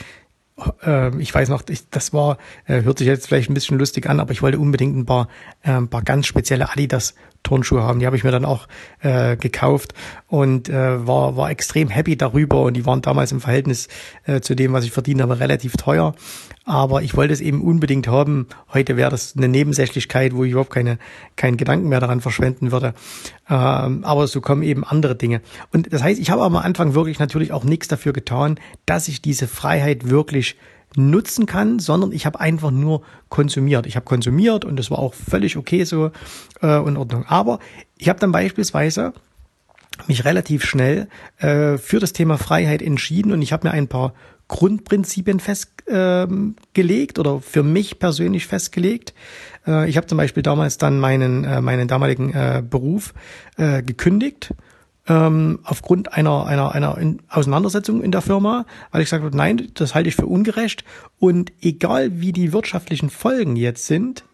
Äh, 0.84 1.16
ich 1.18 1.34
weiß 1.34 1.48
noch, 1.48 1.62
ich, 1.68 1.88
das 1.90 2.12
war, 2.12 2.38
äh, 2.66 2.82
hört 2.82 2.98
sich 2.98 3.06
jetzt 3.06 3.26
vielleicht 3.26 3.50
ein 3.50 3.54
bisschen 3.54 3.78
lustig 3.78 4.08
an, 4.08 4.20
aber 4.20 4.32
ich 4.32 4.42
wollte 4.42 4.58
unbedingt 4.58 4.96
ein 4.96 5.06
paar, 5.06 5.28
äh, 5.62 5.72
ein 5.72 5.88
paar 5.88 6.02
ganz 6.02 6.26
spezielle 6.26 6.70
Adidas 6.70 7.14
Turnschuhe 7.42 7.82
haben. 7.82 7.98
Die 7.98 8.06
habe 8.06 8.16
ich 8.16 8.24
mir 8.24 8.30
dann 8.30 8.44
auch 8.44 8.68
äh, 9.00 9.36
gekauft 9.36 9.94
und 10.28 10.68
äh, 10.68 11.06
war, 11.06 11.36
war 11.36 11.50
extrem 11.50 11.88
happy 11.88 12.16
darüber. 12.16 12.62
Und 12.62 12.74
die 12.74 12.86
waren 12.86 13.02
damals 13.02 13.32
im 13.32 13.40
Verhältnis 13.40 13.88
äh, 14.24 14.40
zu 14.40 14.54
dem, 14.54 14.72
was 14.72 14.84
ich 14.84 14.92
verdiene, 14.92 15.22
aber 15.22 15.40
relativ 15.40 15.76
teuer. 15.76 16.14
Aber 16.64 17.02
ich 17.02 17.16
wollte 17.16 17.32
es 17.32 17.40
eben 17.40 17.60
unbedingt 17.60 18.06
haben. 18.06 18.46
Heute 18.72 18.96
wäre 18.96 19.10
das 19.10 19.34
eine 19.36 19.48
Nebensächlichkeit, 19.48 20.34
wo 20.34 20.44
ich 20.44 20.52
überhaupt 20.52 20.70
keine, 20.70 20.98
keinen 21.36 21.56
Gedanken 21.56 21.88
mehr 21.88 22.00
daran 22.00 22.20
verschwenden 22.20 22.70
würde. 22.70 22.94
Ähm, 23.50 24.04
aber 24.04 24.28
so 24.28 24.40
kommen 24.40 24.62
eben 24.62 24.84
andere 24.84 25.16
Dinge. 25.16 25.40
Und 25.72 25.92
das 25.92 26.02
heißt, 26.02 26.20
ich 26.20 26.30
habe 26.30 26.42
am 26.42 26.56
Anfang 26.56 26.94
wirklich 26.94 27.18
natürlich 27.18 27.52
auch 27.52 27.64
nichts 27.64 27.88
dafür 27.88 28.12
getan, 28.12 28.60
dass 28.86 29.08
ich 29.08 29.20
diese 29.20 29.48
Freiheit 29.48 30.08
wirklich 30.08 30.56
nutzen 30.96 31.46
kann, 31.46 31.78
sondern 31.78 32.12
ich 32.12 32.26
habe 32.26 32.40
einfach 32.40 32.70
nur 32.70 33.02
konsumiert. 33.28 33.86
Ich 33.86 33.96
habe 33.96 34.04
konsumiert 34.04 34.64
und 34.64 34.76
das 34.76 34.90
war 34.90 34.98
auch 34.98 35.14
völlig 35.14 35.56
okay 35.56 35.84
so 35.84 36.10
äh, 36.62 36.88
in 36.88 36.96
Ordnung. 36.96 37.24
Aber 37.26 37.58
ich 37.98 38.08
habe 38.08 38.20
dann 38.20 38.32
beispielsweise 38.32 39.12
mich 40.06 40.24
relativ 40.24 40.64
schnell 40.64 41.08
äh, 41.38 41.78
für 41.78 41.98
das 41.98 42.12
Thema 42.12 42.38
Freiheit 42.38 42.82
entschieden 42.82 43.32
und 43.32 43.42
ich 43.42 43.52
habe 43.52 43.68
mir 43.68 43.74
ein 43.74 43.88
paar 43.88 44.14
Grundprinzipien 44.48 45.40
festgelegt 45.40 47.18
äh, 47.18 47.20
oder 47.20 47.40
für 47.40 47.62
mich 47.62 47.98
persönlich 47.98 48.46
festgelegt. 48.46 49.14
Äh, 49.66 49.88
ich 49.88 49.96
habe 49.96 50.06
zum 50.06 50.18
Beispiel 50.18 50.42
damals 50.42 50.78
dann 50.78 50.98
meinen, 51.00 51.44
äh, 51.44 51.60
meinen 51.60 51.88
damaligen 51.88 52.32
äh, 52.32 52.62
Beruf 52.68 53.14
äh, 53.56 53.82
gekündigt 53.82 54.52
ähm, 55.08 55.58
aufgrund 55.64 56.12
einer, 56.12 56.46
einer, 56.46 56.74
einer 56.74 56.96
Auseinandersetzung 57.28 58.02
in 58.02 58.12
der 58.12 58.22
Firma, 58.22 58.66
weil 58.90 59.02
ich 59.02 59.06
gesagt 59.06 59.24
habe, 59.24 59.36
nein, 59.36 59.68
das 59.74 59.94
halte 59.94 60.08
ich 60.08 60.16
für 60.16 60.26
ungerecht. 60.26 60.84
Und 61.18 61.52
egal 61.60 62.20
wie 62.20 62.32
die 62.32 62.52
wirtschaftlichen 62.52 63.10
Folgen 63.10 63.56
jetzt 63.56 63.86
sind, 63.86 64.24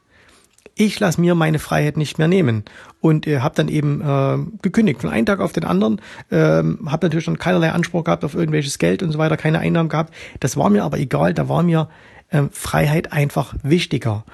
ich 0.75 1.01
lasse 1.01 1.21
mir 1.21 1.35
meine 1.35 1.59
Freiheit 1.59 1.97
nicht 1.97 2.19
mehr 2.19 2.29
nehmen 2.29 2.65
und 3.01 3.27
äh, 3.27 3.41
habe 3.41 3.57
dann 3.57 3.69
eben 3.69 4.01
äh, 4.01 4.39
gekündigt 4.63 5.01
von 5.01 5.11
einem 5.11 5.27
Tag 5.27 5.41
auf 5.41 5.53
den 5.53 5.65
anderen, 5.65 6.01
äh, 6.31 6.37
habe 6.37 7.07
natürlich 7.07 7.25
schon 7.25 7.39
keinerlei 7.39 7.73
Anspruch 7.73 8.05
gehabt 8.05 8.25
auf 8.25 8.35
irgendwelches 8.35 8.79
Geld 8.79 9.03
und 9.03 9.11
so 9.11 9.19
weiter, 9.19 9.37
keine 9.37 9.59
Einnahmen 9.59 9.89
gehabt. 9.89 10.15
Das 10.39 10.57
war 10.57 10.71
mir 10.71 10.85
aber 10.85 10.99
egal, 10.99 11.35
da 11.35 11.49
war 11.49 11.65
mir 11.65 11.89
äh, 12.29 12.45
Freiheit 12.53 13.13
einfach 13.13 13.55
wichtiger. 13.63 14.25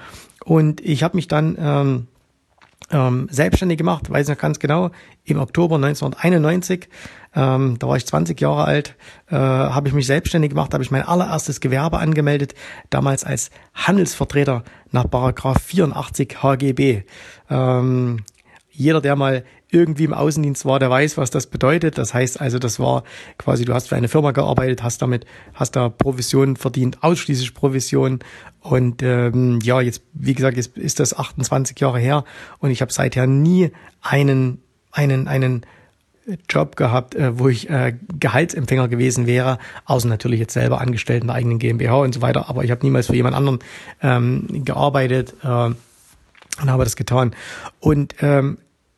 Und 0.43 0.81
ich 0.81 1.01
habe 1.01 1.17
mich 1.17 1.27
dann 1.27 1.57
ähm, 1.59 2.07
ähm, 2.91 3.27
selbstständig 3.31 3.77
gemacht, 3.77 4.09
weiß 4.09 4.27
noch 4.29 4.37
ganz 4.37 4.59
genau, 4.59 4.91
im 5.23 5.39
Oktober 5.39 5.75
1991, 5.75 6.87
ähm, 7.35 7.77
da 7.79 7.87
war 7.87 7.97
ich 7.97 8.05
20 8.05 8.39
Jahre 8.39 8.65
alt, 8.65 8.95
äh, 9.29 9.35
habe 9.35 9.87
ich 9.87 9.93
mich 9.93 10.07
selbstständig 10.07 10.51
gemacht, 10.51 10.73
habe 10.73 10.83
ich 10.83 10.91
mein 10.91 11.01
allererstes 11.01 11.59
Gewerbe 11.59 11.99
angemeldet, 11.99 12.53
damals 12.89 13.23
als 13.23 13.49
Handelsvertreter 13.73 14.63
nach 14.91 15.09
Paragraph 15.09 15.61
84 15.61 16.43
HGB. 16.43 17.03
Ähm, 17.49 18.23
jeder, 18.75 19.01
der 19.01 19.15
mal 19.15 19.43
irgendwie 19.69 20.03
im 20.03 20.13
Außendienst 20.13 20.65
war, 20.65 20.79
der 20.79 20.89
weiß, 20.89 21.17
was 21.17 21.31
das 21.31 21.47
bedeutet. 21.47 21.97
Das 21.97 22.13
heißt 22.13 22.39
also, 22.39 22.59
das 22.59 22.79
war 22.79 23.03
quasi, 23.37 23.65
du 23.65 23.73
hast 23.73 23.87
für 23.87 23.95
eine 23.95 24.07
Firma 24.07 24.31
gearbeitet, 24.31 24.83
hast 24.83 25.01
damit, 25.01 25.25
hast 25.53 25.75
da 25.75 25.89
Provision 25.89 26.55
verdient, 26.55 27.01
ausschließlich 27.01 27.53
Provision. 27.53 28.19
Und 28.61 29.01
ähm, 29.03 29.59
ja, 29.63 29.81
jetzt, 29.81 30.03
wie 30.13 30.33
gesagt, 30.33 30.57
jetzt 30.57 30.77
ist 30.77 30.99
das 30.99 31.17
28 31.17 31.79
Jahre 31.79 31.99
her 31.99 32.23
und 32.59 32.71
ich 32.71 32.81
habe 32.81 32.91
seither 32.91 33.27
nie 33.27 33.71
einen, 34.01 34.61
einen, 34.91 35.27
einen 35.27 35.65
Job 36.49 36.75
gehabt, 36.75 37.15
äh, 37.15 37.37
wo 37.37 37.49
ich 37.49 37.69
äh, 37.69 37.95
Gehaltsempfänger 38.19 38.87
gewesen 38.87 39.27
wäre, 39.27 39.59
außer 39.85 40.07
natürlich 40.07 40.39
jetzt 40.39 40.53
selber 40.53 40.81
angestellt 40.81 41.21
in 41.21 41.27
der 41.27 41.35
eigenen 41.35 41.59
GmbH 41.59 41.97
und 41.97 42.13
so 42.13 42.21
weiter. 42.21 42.49
Aber 42.49 42.63
ich 42.63 42.71
habe 42.71 42.83
niemals 42.83 43.07
für 43.07 43.15
jemand 43.15 43.35
anderen 43.35 43.59
ähm, 44.01 44.47
gearbeitet 44.65 45.35
äh, 45.43 45.47
und 45.47 45.77
habe 46.65 46.83
das 46.83 46.95
getan. 46.95 47.35
Und 47.79 48.15
ähm, 48.21 48.57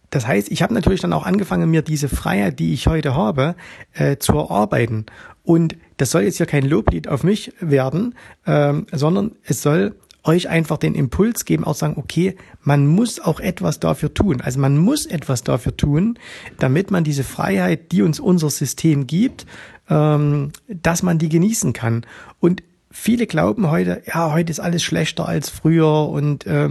das 0.09 0.25
heißt, 0.27 0.49
ich 0.51 0.61
habe 0.61 0.73
natürlich 0.73 1.01
dann 1.01 1.13
auch 1.13 1.25
angefangen, 1.25 1.69
mir 1.69 1.81
diese 1.81 2.09
Freiheit, 2.09 2.59
die 2.59 2.73
ich 2.73 2.87
heute 2.87 3.15
habe, 3.15 3.55
äh, 3.93 4.17
zu 4.17 4.33
erarbeiten. 4.33 5.05
Und 5.43 5.75
das 5.97 6.11
soll 6.11 6.23
jetzt 6.23 6.39
ja 6.39 6.45
kein 6.45 6.65
Loblied 6.65 7.07
auf 7.07 7.23
mich 7.23 7.53
werden, 7.59 8.15
ähm, 8.45 8.85
sondern 8.91 9.31
es 9.43 9.61
soll 9.61 9.95
euch 10.23 10.49
einfach 10.49 10.77
den 10.77 10.93
Impuls 10.93 11.45
geben, 11.45 11.63
auch 11.63 11.75
sagen, 11.75 11.95
okay, 11.97 12.35
man 12.61 12.85
muss 12.85 13.19
auch 13.19 13.39
etwas 13.39 13.79
dafür 13.79 14.13
tun. 14.13 14.41
Also 14.41 14.59
man 14.59 14.77
muss 14.77 15.05
etwas 15.05 15.43
dafür 15.43 15.75
tun, 15.75 16.19
damit 16.59 16.91
man 16.91 17.03
diese 17.03 17.23
Freiheit, 17.23 17.91
die 17.91 18.01
uns 18.01 18.19
unser 18.19 18.49
System 18.49 19.07
gibt, 19.07 19.45
ähm, 19.89 20.51
dass 20.67 21.01
man 21.03 21.17
die 21.17 21.29
genießen 21.29 21.73
kann. 21.73 22.05
Und 22.39 22.61
viele 22.91 23.25
glauben 23.25 23.69
heute, 23.71 24.01
ja, 24.05 24.33
heute 24.33 24.51
ist 24.51 24.59
alles 24.59 24.83
schlechter 24.83 25.27
als 25.27 25.49
früher 25.49 26.09
und 26.09 26.45
äh, 26.45 26.69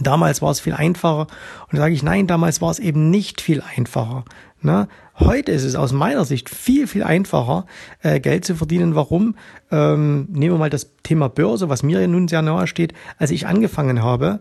Damals 0.00 0.42
war 0.42 0.50
es 0.50 0.60
viel 0.60 0.72
einfacher. 0.72 1.26
Und 1.70 1.78
sage 1.78 1.94
ich, 1.94 2.02
nein, 2.02 2.26
damals 2.26 2.60
war 2.60 2.70
es 2.70 2.78
eben 2.78 3.10
nicht 3.10 3.40
viel 3.40 3.62
einfacher. 3.62 4.24
Ne? 4.60 4.88
Heute 5.18 5.52
ist 5.52 5.62
es 5.62 5.76
aus 5.76 5.92
meiner 5.92 6.24
Sicht 6.24 6.48
viel, 6.48 6.86
viel 6.86 7.04
einfacher, 7.04 7.66
äh, 8.02 8.18
Geld 8.18 8.44
zu 8.44 8.56
verdienen. 8.56 8.94
Warum? 8.94 9.36
Ähm, 9.70 10.26
nehmen 10.30 10.54
wir 10.54 10.58
mal 10.58 10.70
das 10.70 10.90
Thema 11.02 11.28
Börse, 11.28 11.68
was 11.68 11.82
mir 11.82 12.00
ja 12.00 12.06
nun 12.06 12.28
sehr 12.28 12.42
nahe 12.42 12.66
steht. 12.66 12.94
Als 13.18 13.30
ich 13.30 13.46
angefangen 13.46 14.02
habe, 14.02 14.40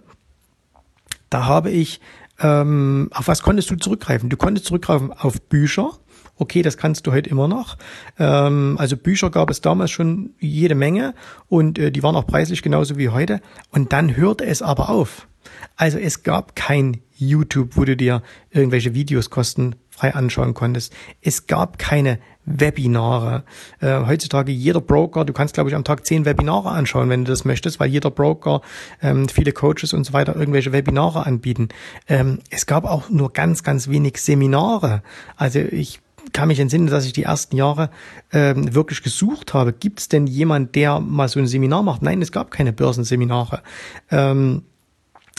da 1.29 1.45
habe 1.45 1.69
ich, 1.69 1.99
ähm, 2.39 3.09
auf 3.13 3.27
was 3.27 3.43
konntest 3.43 3.69
du 3.69 3.75
zurückgreifen? 3.75 4.29
Du 4.29 4.37
konntest 4.37 4.65
zurückgreifen 4.65 5.11
auf 5.11 5.41
Bücher. 5.41 5.91
Okay, 6.37 6.61
das 6.61 6.77
kannst 6.77 7.05
du 7.05 7.11
heute 7.11 7.29
immer 7.29 7.47
noch. 7.47 7.77
Ähm, 8.17 8.75
also 8.79 8.97
Bücher 8.97 9.29
gab 9.29 9.49
es 9.49 9.61
damals 9.61 9.91
schon 9.91 10.31
jede 10.39 10.75
Menge 10.75 11.13
und 11.47 11.77
äh, 11.77 11.91
die 11.91 12.01
waren 12.01 12.15
auch 12.15 12.25
preislich 12.25 12.61
genauso 12.63 12.97
wie 12.97 13.09
heute. 13.09 13.39
Und 13.69 13.93
dann 13.93 14.15
hörte 14.15 14.45
es 14.45 14.61
aber 14.61 14.89
auf. 14.89 15.27
Also 15.75 15.99
es 15.99 16.23
gab 16.23 16.55
kein 16.55 17.01
YouTube, 17.15 17.77
wo 17.77 17.85
du 17.85 17.95
dir 17.95 18.21
irgendwelche 18.51 18.93
Videos 18.93 19.29
kostenfrei 19.29 20.13
anschauen 20.13 20.53
konntest. 20.53 20.93
Es 21.21 21.47
gab 21.47 21.77
keine 21.77 22.19
Webinare. 22.45 23.43
Äh, 23.79 24.05
heutzutage 24.05 24.51
jeder 24.51 24.81
Broker, 24.81 25.25
du 25.25 25.33
kannst 25.33 25.53
glaube 25.53 25.69
ich 25.69 25.75
am 25.75 25.83
Tag 25.83 26.05
zehn 26.05 26.25
Webinare 26.25 26.69
anschauen, 26.69 27.09
wenn 27.09 27.25
du 27.25 27.31
das 27.31 27.45
möchtest, 27.45 27.79
weil 27.79 27.89
jeder 27.89 28.11
Broker, 28.11 28.61
ähm, 29.01 29.29
viele 29.29 29.51
Coaches 29.51 29.93
und 29.93 30.03
so 30.03 30.13
weiter 30.13 30.35
irgendwelche 30.35 30.73
Webinare 30.73 31.25
anbieten. 31.25 31.69
Ähm, 32.07 32.39
es 32.49 32.65
gab 32.65 32.85
auch 32.85 33.09
nur 33.09 33.31
ganz, 33.31 33.63
ganz 33.63 33.87
wenig 33.87 34.17
Seminare. 34.17 35.03
Also 35.37 35.59
ich 35.59 36.01
kann 36.31 36.47
mich 36.47 36.59
entsinnen, 36.59 36.87
dass 36.87 37.05
ich 37.05 37.13
die 37.13 37.23
ersten 37.23 37.55
Jahre 37.55 37.89
ähm, 38.31 38.73
wirklich 38.73 39.03
gesucht 39.03 39.53
habe. 39.53 39.73
Gibt 39.73 39.99
es 39.99 40.09
denn 40.09 40.27
jemand, 40.27 40.75
der 40.75 40.99
mal 40.99 41.27
so 41.27 41.39
ein 41.39 41.47
Seminar 41.47 41.83
macht? 41.83 42.01
Nein, 42.01 42.21
es 42.21 42.31
gab 42.31 42.51
keine 42.51 42.73
Börsenseminare. 42.73 43.61
Ähm, 44.09 44.63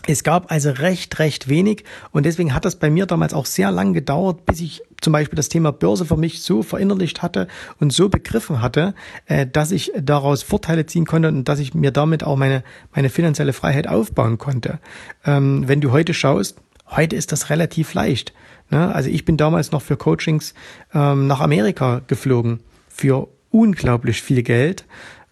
es 0.07 0.23
gab 0.23 0.53
also 0.53 0.71
recht, 0.71 1.19
recht 1.19 1.49
wenig 1.49 1.85
und 2.13 2.27
deswegen 2.27 2.55
hat 2.55 2.67
das 2.67 2.77
bei 2.77 2.91
mir 2.91 3.07
damals 3.07 3.33
auch 3.33 3.47
sehr 3.47 3.71
lang 3.71 3.95
gedauert, 3.95 4.45
bis 4.45 4.61
ich 4.61 4.83
zum 5.01 5.13
Beispiel 5.15 5.37
das 5.37 5.49
Thema 5.49 5.73
Börse 5.73 6.05
für 6.05 6.17
mich 6.17 6.43
so 6.43 6.63
verinnerlicht 6.63 7.23
hatte 7.23 7.49
und 7.81 7.93
so 7.93 8.09
begriffen 8.09 8.61
hatte, 8.61 8.95
äh, 9.27 9.47
dass 9.47 9.71
ich 9.71 9.93
daraus 9.99 10.43
Vorteile 10.43 10.85
ziehen 10.87 11.07
konnte 11.07 11.29
und 11.29 11.49
dass 11.49 11.59
ich 11.59 11.75
mir 11.75 11.91
damit 11.91 12.23
auch 12.23 12.37
meine, 12.37 12.65
meine 12.95 13.09
finanzielle 13.09 13.53
Freiheit 13.53 13.89
aufbauen 13.89 14.37
konnte. 14.37 14.79
Ähm, 15.25 15.65
wenn 15.67 15.81
du 15.81 15.91
heute 15.91 16.13
schaust, 16.13 16.59
heute 16.89 17.17
ist 17.17 17.33
das 17.33 17.51
relativ 17.51 17.95
leicht. 17.95 18.33
Ne? 18.71 18.95
Also 18.95 19.11
ich 19.11 19.25
bin 19.25 19.37
damals 19.37 19.73
noch 19.73 19.83
für 19.83 19.97
Coachings 19.97 20.55
ähm, 20.95 21.27
nach 21.27 21.41
Amerika 21.41 22.03
geflogen 22.07 22.61
für 22.89 23.29
unglaublich 23.51 24.23
viel 24.23 24.43
Geld. 24.43 24.85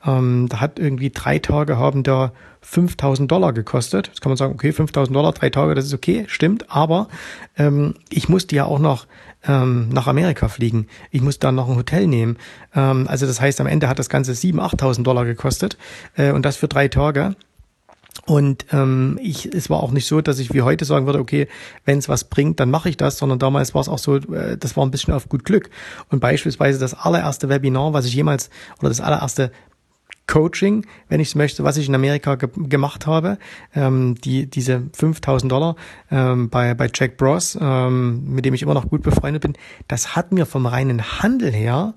Ähm, 0.05 0.49
da 0.49 0.61
hat 0.61 0.79
irgendwie 0.79 1.11
drei 1.11 1.39
Tage 1.39 1.79
haben 1.79 2.03
da 2.03 2.33
5000 2.63 3.31
Dollar 3.31 3.53
gekostet. 3.53 4.09
Jetzt 4.09 4.21
kann 4.21 4.31
man 4.31 4.37
sagen, 4.37 4.55
okay, 4.55 4.73
5000 4.73 5.15
Dollar, 5.15 5.33
drei 5.33 5.51
Tage, 5.51 5.75
das 5.75 5.87
ist 5.87 5.95
okay, 5.95 6.25
stimmt. 6.29 6.71
Aber 6.71 7.09
ähm, 7.57 7.95
ich 8.11 8.29
musste 8.29 8.55
ja 8.57 8.65
auch 8.65 8.79
noch 8.79 9.07
ähm, 9.47 9.89
nach 9.91 10.07
Amerika 10.07 10.49
fliegen. 10.49 10.87
Ich 11.11 11.23
musste 11.23 11.47
dann 11.47 11.57
noch 11.57 11.69
ein 11.69 11.77
Hotel 11.77 12.07
nehmen. 12.07 12.37
Ähm, 12.75 13.07
also 13.09 13.27
das 13.27 13.41
heißt, 13.41 13.61
am 13.61 13.67
Ende 13.67 13.89
hat 13.89 13.99
das 13.99 14.09
Ganze 14.09 14.33
7.000, 14.33 14.77
8.000 14.77 15.03
Dollar 15.03 15.25
gekostet 15.25 15.77
äh, 16.17 16.33
und 16.33 16.45
das 16.45 16.57
für 16.57 16.69
drei 16.69 16.89
Tage. 16.89 17.37
Und 18.27 18.67
ähm, 18.73 19.19
ich, 19.21 19.47
es 19.47 19.69
war 19.69 19.83
auch 19.83 19.91
nicht 19.91 20.07
so, 20.07 20.21
dass 20.21 20.39
ich 20.39 20.53
wie 20.53 20.63
heute 20.63 20.85
sagen 20.85 21.07
würde, 21.07 21.19
okay, 21.19 21.49
wenn 21.85 21.99
es 21.99 22.09
was 22.09 22.25
bringt, 22.25 22.61
dann 22.61 22.71
mache 22.71 22.89
ich 22.89 22.97
das, 22.97 23.19
sondern 23.19 23.39
damals 23.39 23.75
war 23.75 23.81
es 23.81 23.89
auch 23.89 23.99
so, 23.99 24.17
äh, 24.17 24.57
das 24.57 24.77
war 24.77 24.85
ein 24.85 24.91
bisschen 24.91 25.15
auf 25.15 25.29
gut 25.29 25.45
Glück. 25.45 25.71
Und 26.11 26.21
beispielsweise 26.21 26.79
das 26.79 26.95
allererste 26.95 27.49
Webinar, 27.49 27.93
was 27.93 28.07
ich 28.07 28.15
jemals, 28.15 28.51
oder 28.79 28.91
das 28.91 29.01
allererste 29.01 29.51
Coaching, 30.27 30.87
wenn 31.09 31.21
ich 31.21 31.29
es 31.29 31.35
möchte, 31.35 31.65
was 31.65 31.77
ich 31.77 31.89
in 31.89 31.95
Amerika 31.95 32.37
ge 32.37 32.49
gemacht 32.55 33.07
habe, 33.07 33.39
ähm, 33.75 34.15
die 34.15 34.49
diese 34.49 34.85
5000 34.93 35.51
Dollar 35.51 35.77
ähm, 36.11 36.49
bei 36.49 36.75
bei 36.75 36.89
Jack 36.95 37.17
Bros, 37.17 37.59
ähm, 37.61 38.33
mit 38.33 38.45
dem 38.45 38.55
ich 38.55 38.63
immer 38.63 38.75
noch 38.75 38.89
gut 38.89 39.03
befreundet 39.03 39.43
bin, 39.43 39.55
das 39.89 40.15
hat 40.15 40.33
mir 40.33 40.47
vom 40.47 40.67
reinen 40.67 41.21
Handel 41.21 41.53
her 41.53 41.95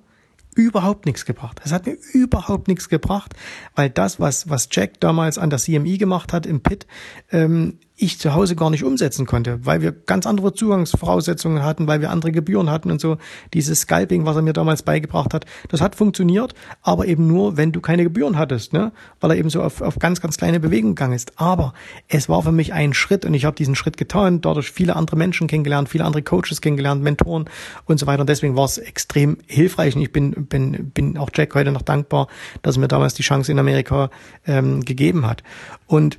überhaupt 0.55 1.05
nichts 1.05 1.25
gebracht. 1.25 1.61
Es 1.63 1.71
hat 1.71 1.85
mir 1.85 1.97
überhaupt 2.13 2.67
nichts 2.67 2.89
gebracht, 2.89 3.33
weil 3.75 3.89
das, 3.89 4.19
was, 4.19 4.49
was 4.49 4.69
Jack 4.71 4.99
damals 4.99 5.37
an 5.37 5.49
der 5.49 5.59
CMI 5.59 5.97
gemacht 5.97 6.33
hat 6.33 6.45
im 6.45 6.61
Pit, 6.61 6.87
ähm, 7.31 7.77
ich 7.97 8.19
zu 8.19 8.33
Hause 8.33 8.55
gar 8.55 8.69
nicht 8.69 8.83
umsetzen 8.83 9.25
konnte, 9.25 9.65
weil 9.65 9.81
wir 9.81 9.93
ganz 9.93 10.27
andere 10.27 10.53
Zugangsvoraussetzungen 10.53 11.63
hatten, 11.63 11.87
weil 11.87 12.01
wir 12.01 12.11
andere 12.11 12.33
Gebühren 12.33 12.69
hatten 12.69 12.91
und 12.91 12.99
so. 12.99 13.17
Dieses 13.53 13.81
Scalping, 13.81 14.25
was 14.25 14.35
er 14.35 14.41
mir 14.41 14.51
damals 14.51 14.83
beigebracht 14.83 15.33
hat, 15.33 15.45
das 15.69 15.79
hat 15.79 15.95
funktioniert, 15.95 16.53
aber 16.81 17.05
eben 17.05 17.25
nur, 17.27 17.55
wenn 17.55 17.71
du 17.71 17.79
keine 17.79 18.03
Gebühren 18.03 18.37
hattest, 18.37 18.73
ne? 18.73 18.91
weil 19.21 19.31
er 19.31 19.37
eben 19.37 19.49
so 19.49 19.63
auf, 19.63 19.81
auf 19.81 19.97
ganz, 19.99 20.19
ganz 20.19 20.37
kleine 20.37 20.59
Bewegungen 20.59 20.95
gegangen 20.95 21.13
ist. 21.13 21.39
Aber 21.39 21.73
es 22.09 22.27
war 22.27 22.43
für 22.43 22.51
mich 22.51 22.73
ein 22.73 22.93
Schritt 22.93 23.23
und 23.23 23.33
ich 23.33 23.45
habe 23.45 23.55
diesen 23.55 23.75
Schritt 23.75 23.95
getan, 23.95 24.41
dadurch 24.41 24.71
viele 24.71 24.97
andere 24.97 25.15
Menschen 25.15 25.47
kennengelernt, 25.47 25.87
viele 25.87 26.03
andere 26.03 26.21
Coaches 26.21 26.59
kennengelernt, 26.59 27.01
Mentoren 27.01 27.45
und 27.85 27.97
so 27.97 28.07
weiter. 28.07 28.21
Und 28.21 28.29
deswegen 28.29 28.57
war 28.57 28.65
es 28.65 28.77
extrem 28.77 29.37
hilfreich 29.47 29.95
und 29.95 30.01
ich 30.01 30.11
bin, 30.11 30.31
bin, 30.47 30.91
bin 30.91 31.17
auch 31.17 31.29
Jack 31.33 31.55
heute 31.55 31.71
noch 31.71 31.81
dankbar, 31.81 32.27
dass 32.61 32.75
er 32.75 32.81
mir 32.81 32.87
damals 32.89 33.13
die 33.13 33.23
Chance 33.23 33.53
in 33.53 33.59
Amerika 33.59 34.09
ähm, 34.45 34.83
gegeben 34.83 35.25
hat. 35.25 35.43
Und 35.87 36.17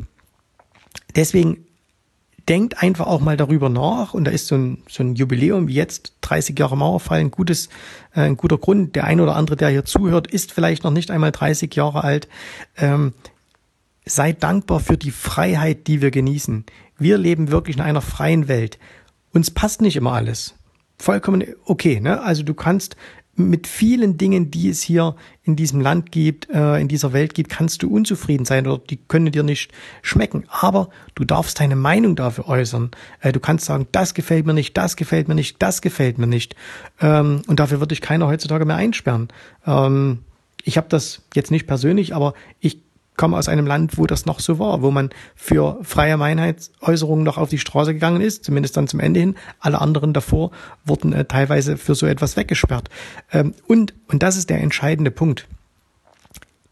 deswegen 1.14 1.65
denkt 2.48 2.82
einfach 2.82 3.06
auch 3.06 3.20
mal 3.20 3.36
darüber 3.36 3.68
nach 3.68 4.14
und 4.14 4.24
da 4.24 4.30
ist 4.30 4.46
so 4.46 4.54
ein, 4.54 4.82
so 4.88 5.02
ein 5.02 5.14
Jubiläum 5.14 5.68
wie 5.68 5.74
jetzt 5.74 6.14
30 6.20 6.58
Jahre 6.58 6.76
Mauerfall 6.76 7.20
ein 7.20 7.30
gutes, 7.30 7.68
äh, 8.14 8.20
ein 8.20 8.36
guter 8.36 8.58
Grund. 8.58 8.94
Der 8.94 9.04
ein 9.04 9.20
oder 9.20 9.34
andere, 9.36 9.56
der 9.56 9.68
hier 9.68 9.84
zuhört, 9.84 10.26
ist 10.26 10.52
vielleicht 10.52 10.84
noch 10.84 10.92
nicht 10.92 11.10
einmal 11.10 11.32
30 11.32 11.74
Jahre 11.74 12.04
alt. 12.04 12.28
Ähm, 12.76 13.14
seid 14.04 14.42
dankbar 14.42 14.80
für 14.80 14.96
die 14.96 15.10
Freiheit, 15.10 15.88
die 15.88 16.00
wir 16.00 16.10
genießen. 16.12 16.64
Wir 16.98 17.18
leben 17.18 17.50
wirklich 17.50 17.76
in 17.76 17.82
einer 17.82 18.00
freien 18.00 18.48
Welt. 18.48 18.78
Uns 19.32 19.50
passt 19.50 19.82
nicht 19.82 19.96
immer 19.96 20.12
alles. 20.12 20.54
Vollkommen 20.98 21.44
okay, 21.64 22.00
ne? 22.00 22.22
Also 22.22 22.42
du 22.42 22.54
kannst 22.54 22.96
mit 23.37 23.66
vielen 23.66 24.16
Dingen, 24.16 24.50
die 24.50 24.69
es 24.69 24.83
hier 24.83 25.14
in 25.43 25.57
diesem 25.57 25.81
Land 25.81 26.11
gibt, 26.11 26.49
äh, 26.50 26.78
in 26.78 26.88
dieser 26.88 27.12
Welt 27.12 27.35
gibt, 27.35 27.50
kannst 27.50 27.83
du 27.83 27.95
unzufrieden 27.95 28.45
sein 28.45 28.66
oder 28.66 28.78
die 28.78 28.97
können 28.97 29.31
dir 29.31 29.43
nicht 29.43 29.73
schmecken. 30.02 30.45
Aber 30.49 30.88
du 31.14 31.25
darfst 31.25 31.61
deine 31.61 31.76
Meinung 31.76 32.16
dafür 32.16 32.49
äußern. 32.49 32.90
Äh, 33.21 33.33
du 33.33 33.40
kannst 33.40 33.66
sagen, 33.66 33.87
das 33.93 34.14
gefällt 34.14 34.47
mir 34.47 34.55
nicht, 34.55 34.76
das 34.76 34.97
gefällt 34.97 35.28
mir 35.28 35.35
nicht, 35.35 35.62
das 35.62 35.83
gefällt 35.83 36.19
mir 36.19 36.26
nicht. 36.26 36.57
Ähm, 37.00 37.43
und 37.47 37.61
dafür 37.61 37.81
würde 37.81 37.93
ich 37.93 38.00
keiner 38.00 38.26
heutzutage 38.26 38.64
mehr 38.64 38.76
einsperren. 38.76 39.28
Ähm, 39.66 40.21
ich 40.64 40.76
habe 40.76 40.88
das 40.88 41.23
jetzt 41.35 41.50
nicht 41.50 41.66
persönlich, 41.66 42.14
aber 42.14 42.35
ich 42.61 42.86
komme 43.16 43.37
aus 43.37 43.49
einem 43.49 43.66
Land, 43.66 43.99
wo 43.99 44.06
das 44.06 44.26
noch 44.26 44.40
so 44.40 44.58
war, 44.58 44.82
wo 44.82 44.90
man 44.90 45.11
für 45.35 45.78
freie 45.82 46.16
Meinheitsäußerungen 46.16 47.25
noch 47.25 47.38
auf 47.38 47.49
die 47.49 47.58
Straße 47.58 47.94
gegangen 47.94 48.20
ist, 48.20 48.44
zumindest 48.44 48.76
dann 48.76 48.88
zum 48.88 49.00
Ende 49.00 49.20
hin. 49.20 49.37
Alle 49.61 49.80
anderen 49.80 50.12
davor 50.12 50.50
wurden 50.85 51.12
äh, 51.12 51.25
teilweise 51.25 51.76
für 51.76 51.94
so 51.94 52.06
etwas 52.06 52.37
weggesperrt. 52.37 52.88
Ähm, 53.32 53.54
und, 53.66 53.94
und 54.08 54.23
das 54.23 54.37
ist 54.37 54.50
der 54.50 54.61
entscheidende 54.61 55.11
Punkt. 55.11 55.46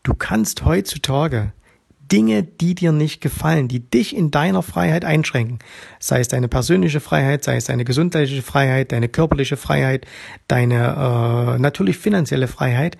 Du 0.02 0.14
kannst 0.14 0.64
heutzutage 0.64 1.52
Dinge, 2.12 2.42
die 2.42 2.74
dir 2.74 2.92
nicht 2.92 3.20
gefallen, 3.20 3.68
die 3.68 3.80
dich 3.80 4.14
in 4.14 4.30
deiner 4.30 4.62
Freiheit 4.62 5.04
einschränken, 5.04 5.58
sei 5.98 6.20
es 6.20 6.28
deine 6.28 6.48
persönliche 6.48 7.00
Freiheit, 7.00 7.44
sei 7.44 7.56
es 7.56 7.64
deine 7.64 7.84
gesundheitliche 7.84 8.42
Freiheit, 8.42 8.92
deine 8.92 9.08
körperliche 9.08 9.56
Freiheit, 9.56 10.06
deine 10.46 11.54
äh, 11.56 11.58
natürlich 11.58 11.96
finanzielle 11.96 12.48
Freiheit, 12.48 12.98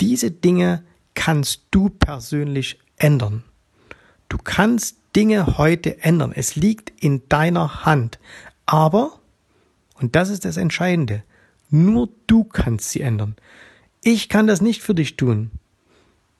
diese 0.00 0.30
Dinge 0.30 0.82
kannst 1.24 1.66
du 1.70 1.88
persönlich 1.88 2.80
ändern. 2.96 3.44
Du 4.28 4.38
kannst 4.38 4.96
Dinge 5.14 5.56
heute 5.56 6.02
ändern. 6.02 6.32
Es 6.34 6.56
liegt 6.56 6.92
in 7.00 7.22
deiner 7.28 7.84
Hand. 7.84 8.18
Aber, 8.66 9.20
und 10.00 10.16
das 10.16 10.30
ist 10.30 10.44
das 10.44 10.56
Entscheidende, 10.56 11.22
nur 11.70 12.08
du 12.26 12.42
kannst 12.42 12.90
sie 12.90 13.02
ändern. 13.02 13.36
Ich 14.02 14.28
kann 14.28 14.48
das 14.48 14.60
nicht 14.60 14.82
für 14.82 14.96
dich 14.96 15.16
tun. 15.16 15.52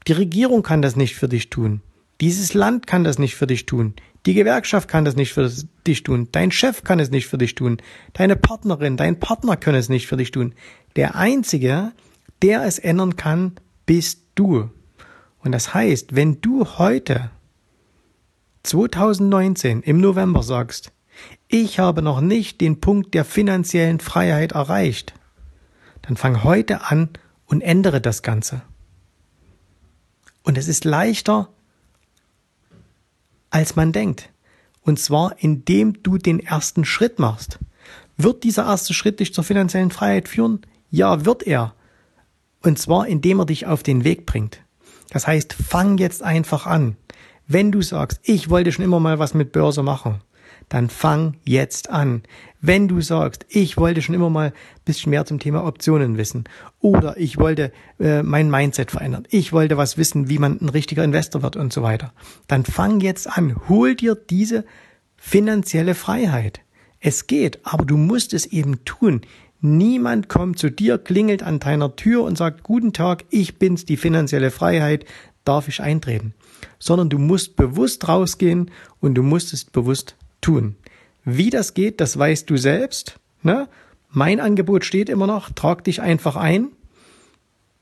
Die 0.08 0.14
Regierung 0.14 0.64
kann 0.64 0.82
das 0.82 0.96
nicht 0.96 1.14
für 1.14 1.28
dich 1.28 1.48
tun. 1.48 1.80
Dieses 2.20 2.52
Land 2.52 2.88
kann 2.88 3.04
das 3.04 3.20
nicht 3.20 3.36
für 3.36 3.46
dich 3.46 3.66
tun. 3.66 3.94
Die 4.26 4.34
Gewerkschaft 4.34 4.88
kann 4.88 5.04
das 5.04 5.14
nicht 5.14 5.32
für 5.32 5.48
dich 5.86 6.02
tun. 6.02 6.26
Dein 6.32 6.50
Chef 6.50 6.82
kann 6.82 6.98
es 6.98 7.12
nicht 7.12 7.28
für 7.28 7.38
dich 7.38 7.54
tun. 7.54 7.76
Deine 8.14 8.34
Partnerin, 8.34 8.96
dein 8.96 9.20
Partner 9.20 9.56
können 9.56 9.78
es 9.78 9.88
nicht 9.88 10.08
für 10.08 10.16
dich 10.16 10.32
tun. 10.32 10.56
Der 10.96 11.14
Einzige, 11.14 11.92
der 12.42 12.64
es 12.64 12.80
ändern 12.80 13.14
kann, 13.14 13.52
bist 13.86 14.22
du. 14.34 14.70
Und 15.40 15.52
das 15.52 15.74
heißt, 15.74 16.14
wenn 16.14 16.40
du 16.40 16.64
heute 16.78 17.30
2019 18.62 19.82
im 19.82 20.00
November 20.00 20.42
sagst, 20.42 20.92
ich 21.48 21.78
habe 21.78 22.02
noch 22.02 22.20
nicht 22.20 22.60
den 22.60 22.80
Punkt 22.80 23.14
der 23.14 23.24
finanziellen 23.24 24.00
Freiheit 24.00 24.52
erreicht, 24.52 25.14
dann 26.02 26.16
fang 26.16 26.42
heute 26.44 26.82
an 26.84 27.10
und 27.46 27.60
ändere 27.60 28.00
das 28.00 28.22
Ganze. 28.22 28.62
Und 30.42 30.58
es 30.58 30.68
ist 30.68 30.84
leichter, 30.84 31.48
als 33.50 33.76
man 33.76 33.92
denkt. 33.92 34.30
Und 34.80 34.98
zwar, 34.98 35.36
indem 35.38 36.02
du 36.02 36.18
den 36.18 36.40
ersten 36.40 36.84
Schritt 36.84 37.18
machst. 37.18 37.58
Wird 38.16 38.42
dieser 38.42 38.64
erste 38.64 38.94
Schritt 38.94 39.20
dich 39.20 39.32
zur 39.32 39.44
finanziellen 39.44 39.90
Freiheit 39.90 40.28
führen? 40.28 40.62
Ja, 40.90 41.24
wird 41.24 41.44
er. 41.44 41.74
Und 42.62 42.78
zwar, 42.78 43.07
indem 43.07 43.40
er 43.40 43.47
dich 43.47 43.66
auf 43.66 43.83
den 43.83 44.04
Weg 44.04 44.26
bringt. 44.26 44.61
Das 45.11 45.26
heißt, 45.26 45.52
fang 45.52 45.99
jetzt 45.99 46.23
einfach 46.23 46.66
an. 46.66 46.97
Wenn 47.47 47.73
du 47.73 47.83
sagst, 47.83 48.21
ich 48.23 48.49
wollte 48.50 48.73
schon 48.73 48.85
immer 48.85 49.00
mal 49.00 49.19
was 49.19 49.35
mit 49.35 49.52
Börse 49.52 49.83
machen, 49.83 50.23
dann 50.69 50.88
fang 50.88 51.37
jetzt 51.45 51.90
an. 51.90 52.23
Wenn 52.61 52.88
du 52.88 53.00
sagst, 53.00 53.45
ich 53.49 53.76
wollte 53.76 54.00
schon 54.00 54.14
immer 54.14 54.31
mal 54.31 54.52
bisschen 54.85 55.11
mehr 55.11 55.26
zum 55.26 55.38
Thema 55.38 55.66
Optionen 55.66 56.16
wissen 56.16 56.45
oder 56.81 57.16
ich 57.19 57.37
wollte 57.37 57.73
äh, 57.99 58.23
mein 58.23 58.50
Mindset 58.50 58.90
verändern, 58.90 59.26
ich 59.28 59.52
wollte 59.52 59.76
was 59.76 59.99
wissen, 59.99 60.28
wie 60.28 60.38
man 60.38 60.59
ein 60.61 60.69
richtiger 60.69 61.04
Investor 61.04 61.42
wird 61.42 61.57
und 61.57 61.73
so 61.73 61.83
weiter, 61.83 62.12
dann 62.47 62.64
fang 62.64 63.00
jetzt 63.00 63.28
an. 63.28 63.57
Hol 63.69 63.95
dir 63.95 64.14
diese 64.14 64.64
finanzielle 65.16 65.95
Freiheit. 65.95 66.61
Es 67.00 67.26
geht, 67.26 67.59
aber 67.64 67.85
du 67.85 67.97
musst 67.97 68.33
es 68.33 68.47
eben 68.47 68.85
tun. 68.85 69.23
Niemand 69.64 70.28
kommt 70.28 70.59
zu 70.59 70.71
dir, 70.71 70.99
klingelt 70.99 71.45
an 71.45 71.61
deiner 71.61 71.95
Tür 71.95 72.25
und 72.25 72.37
sagt, 72.37 72.64
guten 72.64 72.92
Tag, 72.92 73.25
ich 73.31 73.59
bin's, 73.61 73.85
die 73.85 73.97
finanzielle 73.97 74.50
Freiheit, 74.50 75.04
darf 75.45 75.69
ich 75.69 75.81
eintreten? 75.81 76.35
Sondern 76.81 77.09
du 77.09 77.19
musst 77.19 77.54
bewusst 77.54 78.09
rausgehen 78.09 78.73
und 79.00 79.14
du 79.14 79.23
musst 79.23 79.52
es 79.52 79.64
bewusst 79.64 80.16
tun. 80.40 80.75
Wie 81.25 81.50
das 81.50 81.75
geht, 81.75 82.00
das 82.00 82.19
weißt 82.19 82.50
du 82.50 82.57
selbst. 82.57 83.21
Ne? 83.45 83.69
Mein 84.11 84.40
Angebot 84.40 84.85
steht 84.85 85.09
immer 85.09 85.28
noch, 85.28 85.50
trag 85.50 85.85
dich 85.85 86.02
einfach 86.02 86.35
ein. 86.35 86.69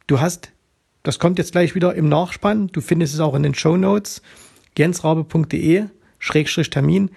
Du 0.06 0.20
hast, 0.20 0.50
das 1.02 1.18
kommt 1.18 1.38
jetzt 1.38 1.52
gleich 1.52 1.74
wieder 1.74 1.94
im 1.94 2.10
Nachspann, 2.10 2.66
du 2.68 2.82
findest 2.82 3.14
es 3.14 3.20
auch 3.20 3.34
in 3.34 3.42
den 3.42 3.54
Show 3.54 3.78
Notes, 3.78 4.20
jensrabe.de, 4.76 5.86
Schrägstrich 6.18 6.68
Termin. 6.68 7.10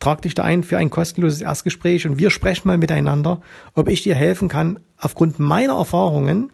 Trag 0.00 0.22
dich 0.22 0.34
da 0.34 0.42
ein 0.42 0.64
für 0.64 0.78
ein 0.78 0.90
kostenloses 0.90 1.42
Erstgespräch 1.42 2.06
und 2.06 2.18
wir 2.18 2.30
sprechen 2.30 2.66
mal 2.66 2.78
miteinander, 2.78 3.42
ob 3.74 3.88
ich 3.88 4.02
dir 4.02 4.14
helfen 4.14 4.48
kann, 4.48 4.80
aufgrund 4.96 5.38
meiner 5.38 5.74
Erfahrungen, 5.74 6.50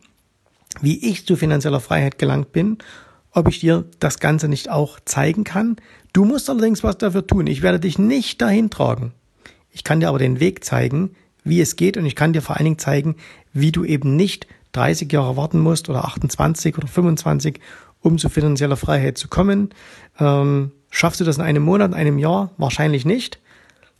wie 0.80 1.08
ich 1.08 1.26
zu 1.26 1.36
finanzieller 1.36 1.80
Freiheit 1.80 2.18
gelangt 2.18 2.52
bin, 2.52 2.78
ob 3.30 3.48
ich 3.48 3.60
dir 3.60 3.84
das 4.00 4.18
Ganze 4.18 4.48
nicht 4.48 4.68
auch 4.68 4.98
zeigen 5.04 5.44
kann. 5.44 5.76
Du 6.12 6.24
musst 6.24 6.50
allerdings 6.50 6.82
was 6.82 6.98
dafür 6.98 7.26
tun. 7.26 7.46
Ich 7.46 7.62
werde 7.62 7.78
dich 7.78 7.98
nicht 7.98 8.42
dahin 8.42 8.68
tragen. 8.68 9.12
Ich 9.70 9.84
kann 9.84 10.00
dir 10.00 10.08
aber 10.08 10.18
den 10.18 10.40
Weg 10.40 10.64
zeigen, 10.64 11.14
wie 11.44 11.60
es 11.60 11.76
geht 11.76 11.96
und 11.96 12.04
ich 12.04 12.16
kann 12.16 12.32
dir 12.32 12.42
vor 12.42 12.56
allen 12.56 12.64
Dingen 12.64 12.78
zeigen, 12.78 13.14
wie 13.52 13.70
du 13.70 13.84
eben 13.84 14.16
nicht 14.16 14.48
30 14.72 15.12
Jahre 15.12 15.36
warten 15.36 15.60
musst 15.60 15.88
oder 15.88 16.04
28 16.04 16.76
oder 16.76 16.88
25, 16.88 17.60
um 18.00 18.18
zu 18.18 18.28
finanzieller 18.28 18.76
Freiheit 18.76 19.18
zu 19.18 19.28
kommen. 19.28 19.70
Ähm, 20.18 20.72
Schaffst 20.90 21.20
du 21.20 21.24
das 21.24 21.36
in 21.36 21.42
einem 21.42 21.62
Monat, 21.62 21.90
in 21.90 21.96
einem 21.96 22.18
Jahr? 22.18 22.50
Wahrscheinlich 22.56 23.04
nicht. 23.04 23.40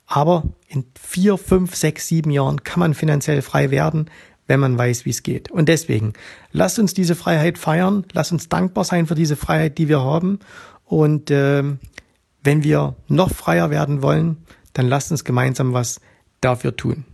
Aber 0.07 0.45
in 0.69 0.85
vier, 1.01 1.37
fünf, 1.37 1.75
sechs, 1.75 2.07
sieben 2.09 2.31
Jahren 2.31 2.63
kann 2.63 2.81
man 2.81 2.95
finanziell 2.95 3.43
frei 3.43 3.71
werden, 3.71 4.09
wenn 4.47 4.61
man 4.61 4.79
weiß, 4.79 5.05
wie 5.05 5.11
es 5.11 5.23
geht. 5.23 5.51
Und 5.51 5.69
deswegen, 5.69 6.13
lasst 6.53 6.79
uns 6.79 6.95
diese 6.95 7.17
Freiheit 7.17 7.59
feiern, 7.59 8.05
lasst 8.13 8.33
uns 8.33 8.49
dankbar 8.49 8.85
sein 8.85 9.07
für 9.07 9.17
diese 9.17 9.37
Freiheit, 9.37 9.79
die 9.79 9.89
wir 9.89 10.01
haben. 10.01 10.39
Und 10.85 11.31
äh, 11.33 11.65
wenn 12.45 12.63
wir 12.63 12.95
noch 13.09 13.31
freier 13.31 13.71
werden 13.71 14.03
wollen, 14.03 14.37
dann 14.73 14.87
lasst 14.87 15.11
uns 15.11 15.25
gemeinsam 15.25 15.73
was 15.73 16.01
dafür 16.41 16.77
tun. 16.77 17.05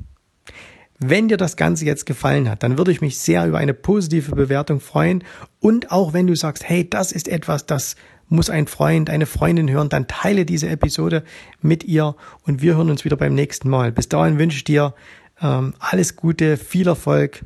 Wenn 0.99 1.29
dir 1.29 1.37
das 1.37 1.57
Ganze 1.57 1.85
jetzt 1.85 2.07
gefallen 2.07 2.49
hat, 2.49 2.63
dann 2.63 2.79
würde 2.79 2.93
ich 2.93 3.01
mich 3.01 3.19
sehr 3.19 3.47
über 3.47 3.59
eine 3.59 3.75
positive 3.75 4.37
Bewertung 4.37 4.79
freuen. 4.79 5.25
Und 5.59 5.91
auch 5.91 6.13
wenn 6.13 6.27
du 6.27 6.37
sagst, 6.37 6.69
hey, 6.69 6.89
das 6.89 7.11
ist 7.11 7.27
etwas, 7.29 7.67
das 7.67 7.97
muss 8.29 8.51
ein 8.51 8.67
Freund, 8.67 9.11
eine 9.11 9.27
Freundin 9.27 9.71
hören, 9.71 9.89
dann 9.89 10.09
teile 10.09 10.45
diese 10.45 10.69
Episode 10.69 11.23
mit 11.61 11.85
ihr 11.85 12.17
und 12.45 12.63
wir 12.63 12.77
hören 12.77 12.91
uns 12.91 13.05
wieder 13.05 13.17
beim 13.17 13.35
nächsten 13.35 13.69
Mal. 13.69 13.93
Bis 13.93 14.09
dahin 14.09 14.39
wünsche 14.39 14.57
ich 14.57 14.65
dir 14.65 14.95
ähm, 15.41 15.75
alles 15.79 16.17
Gute, 16.17 16.57
viel 16.57 16.89
Erfolg, 16.89 17.45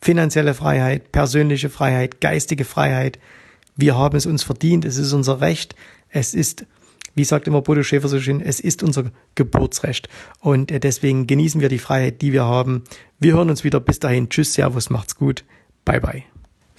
finanzielle 0.00 0.54
Freiheit, 0.54 1.12
persönliche 1.12 1.70
Freiheit, 1.70 2.20
geistige 2.20 2.64
Freiheit. 2.64 3.18
Wir 3.74 3.96
haben 3.96 4.16
es 4.16 4.26
uns 4.26 4.42
verdient, 4.42 4.84
es 4.84 4.96
ist 4.96 5.12
unser 5.12 5.40
Recht, 5.40 5.74
es 6.08 6.34
ist, 6.34 6.66
wie 7.14 7.24
sagt 7.24 7.46
immer 7.46 7.62
Bodo 7.62 7.82
Schäfer 7.82 8.08
so 8.08 8.20
schön, 8.20 8.40
es 8.40 8.60
ist 8.60 8.82
unser 8.82 9.10
Geburtsrecht. 9.34 10.08
Und 10.40 10.70
äh, 10.70 10.80
deswegen 10.80 11.26
genießen 11.26 11.60
wir 11.60 11.68
die 11.68 11.78
Freiheit, 11.78 12.22
die 12.22 12.32
wir 12.32 12.44
haben. 12.44 12.84
Wir 13.18 13.34
hören 13.34 13.50
uns 13.50 13.64
wieder. 13.64 13.80
Bis 13.80 13.98
dahin. 13.98 14.28
Tschüss, 14.28 14.54
Servus, 14.54 14.90
macht's 14.90 15.16
gut. 15.16 15.44
Bye, 15.84 16.00
bye. 16.00 16.35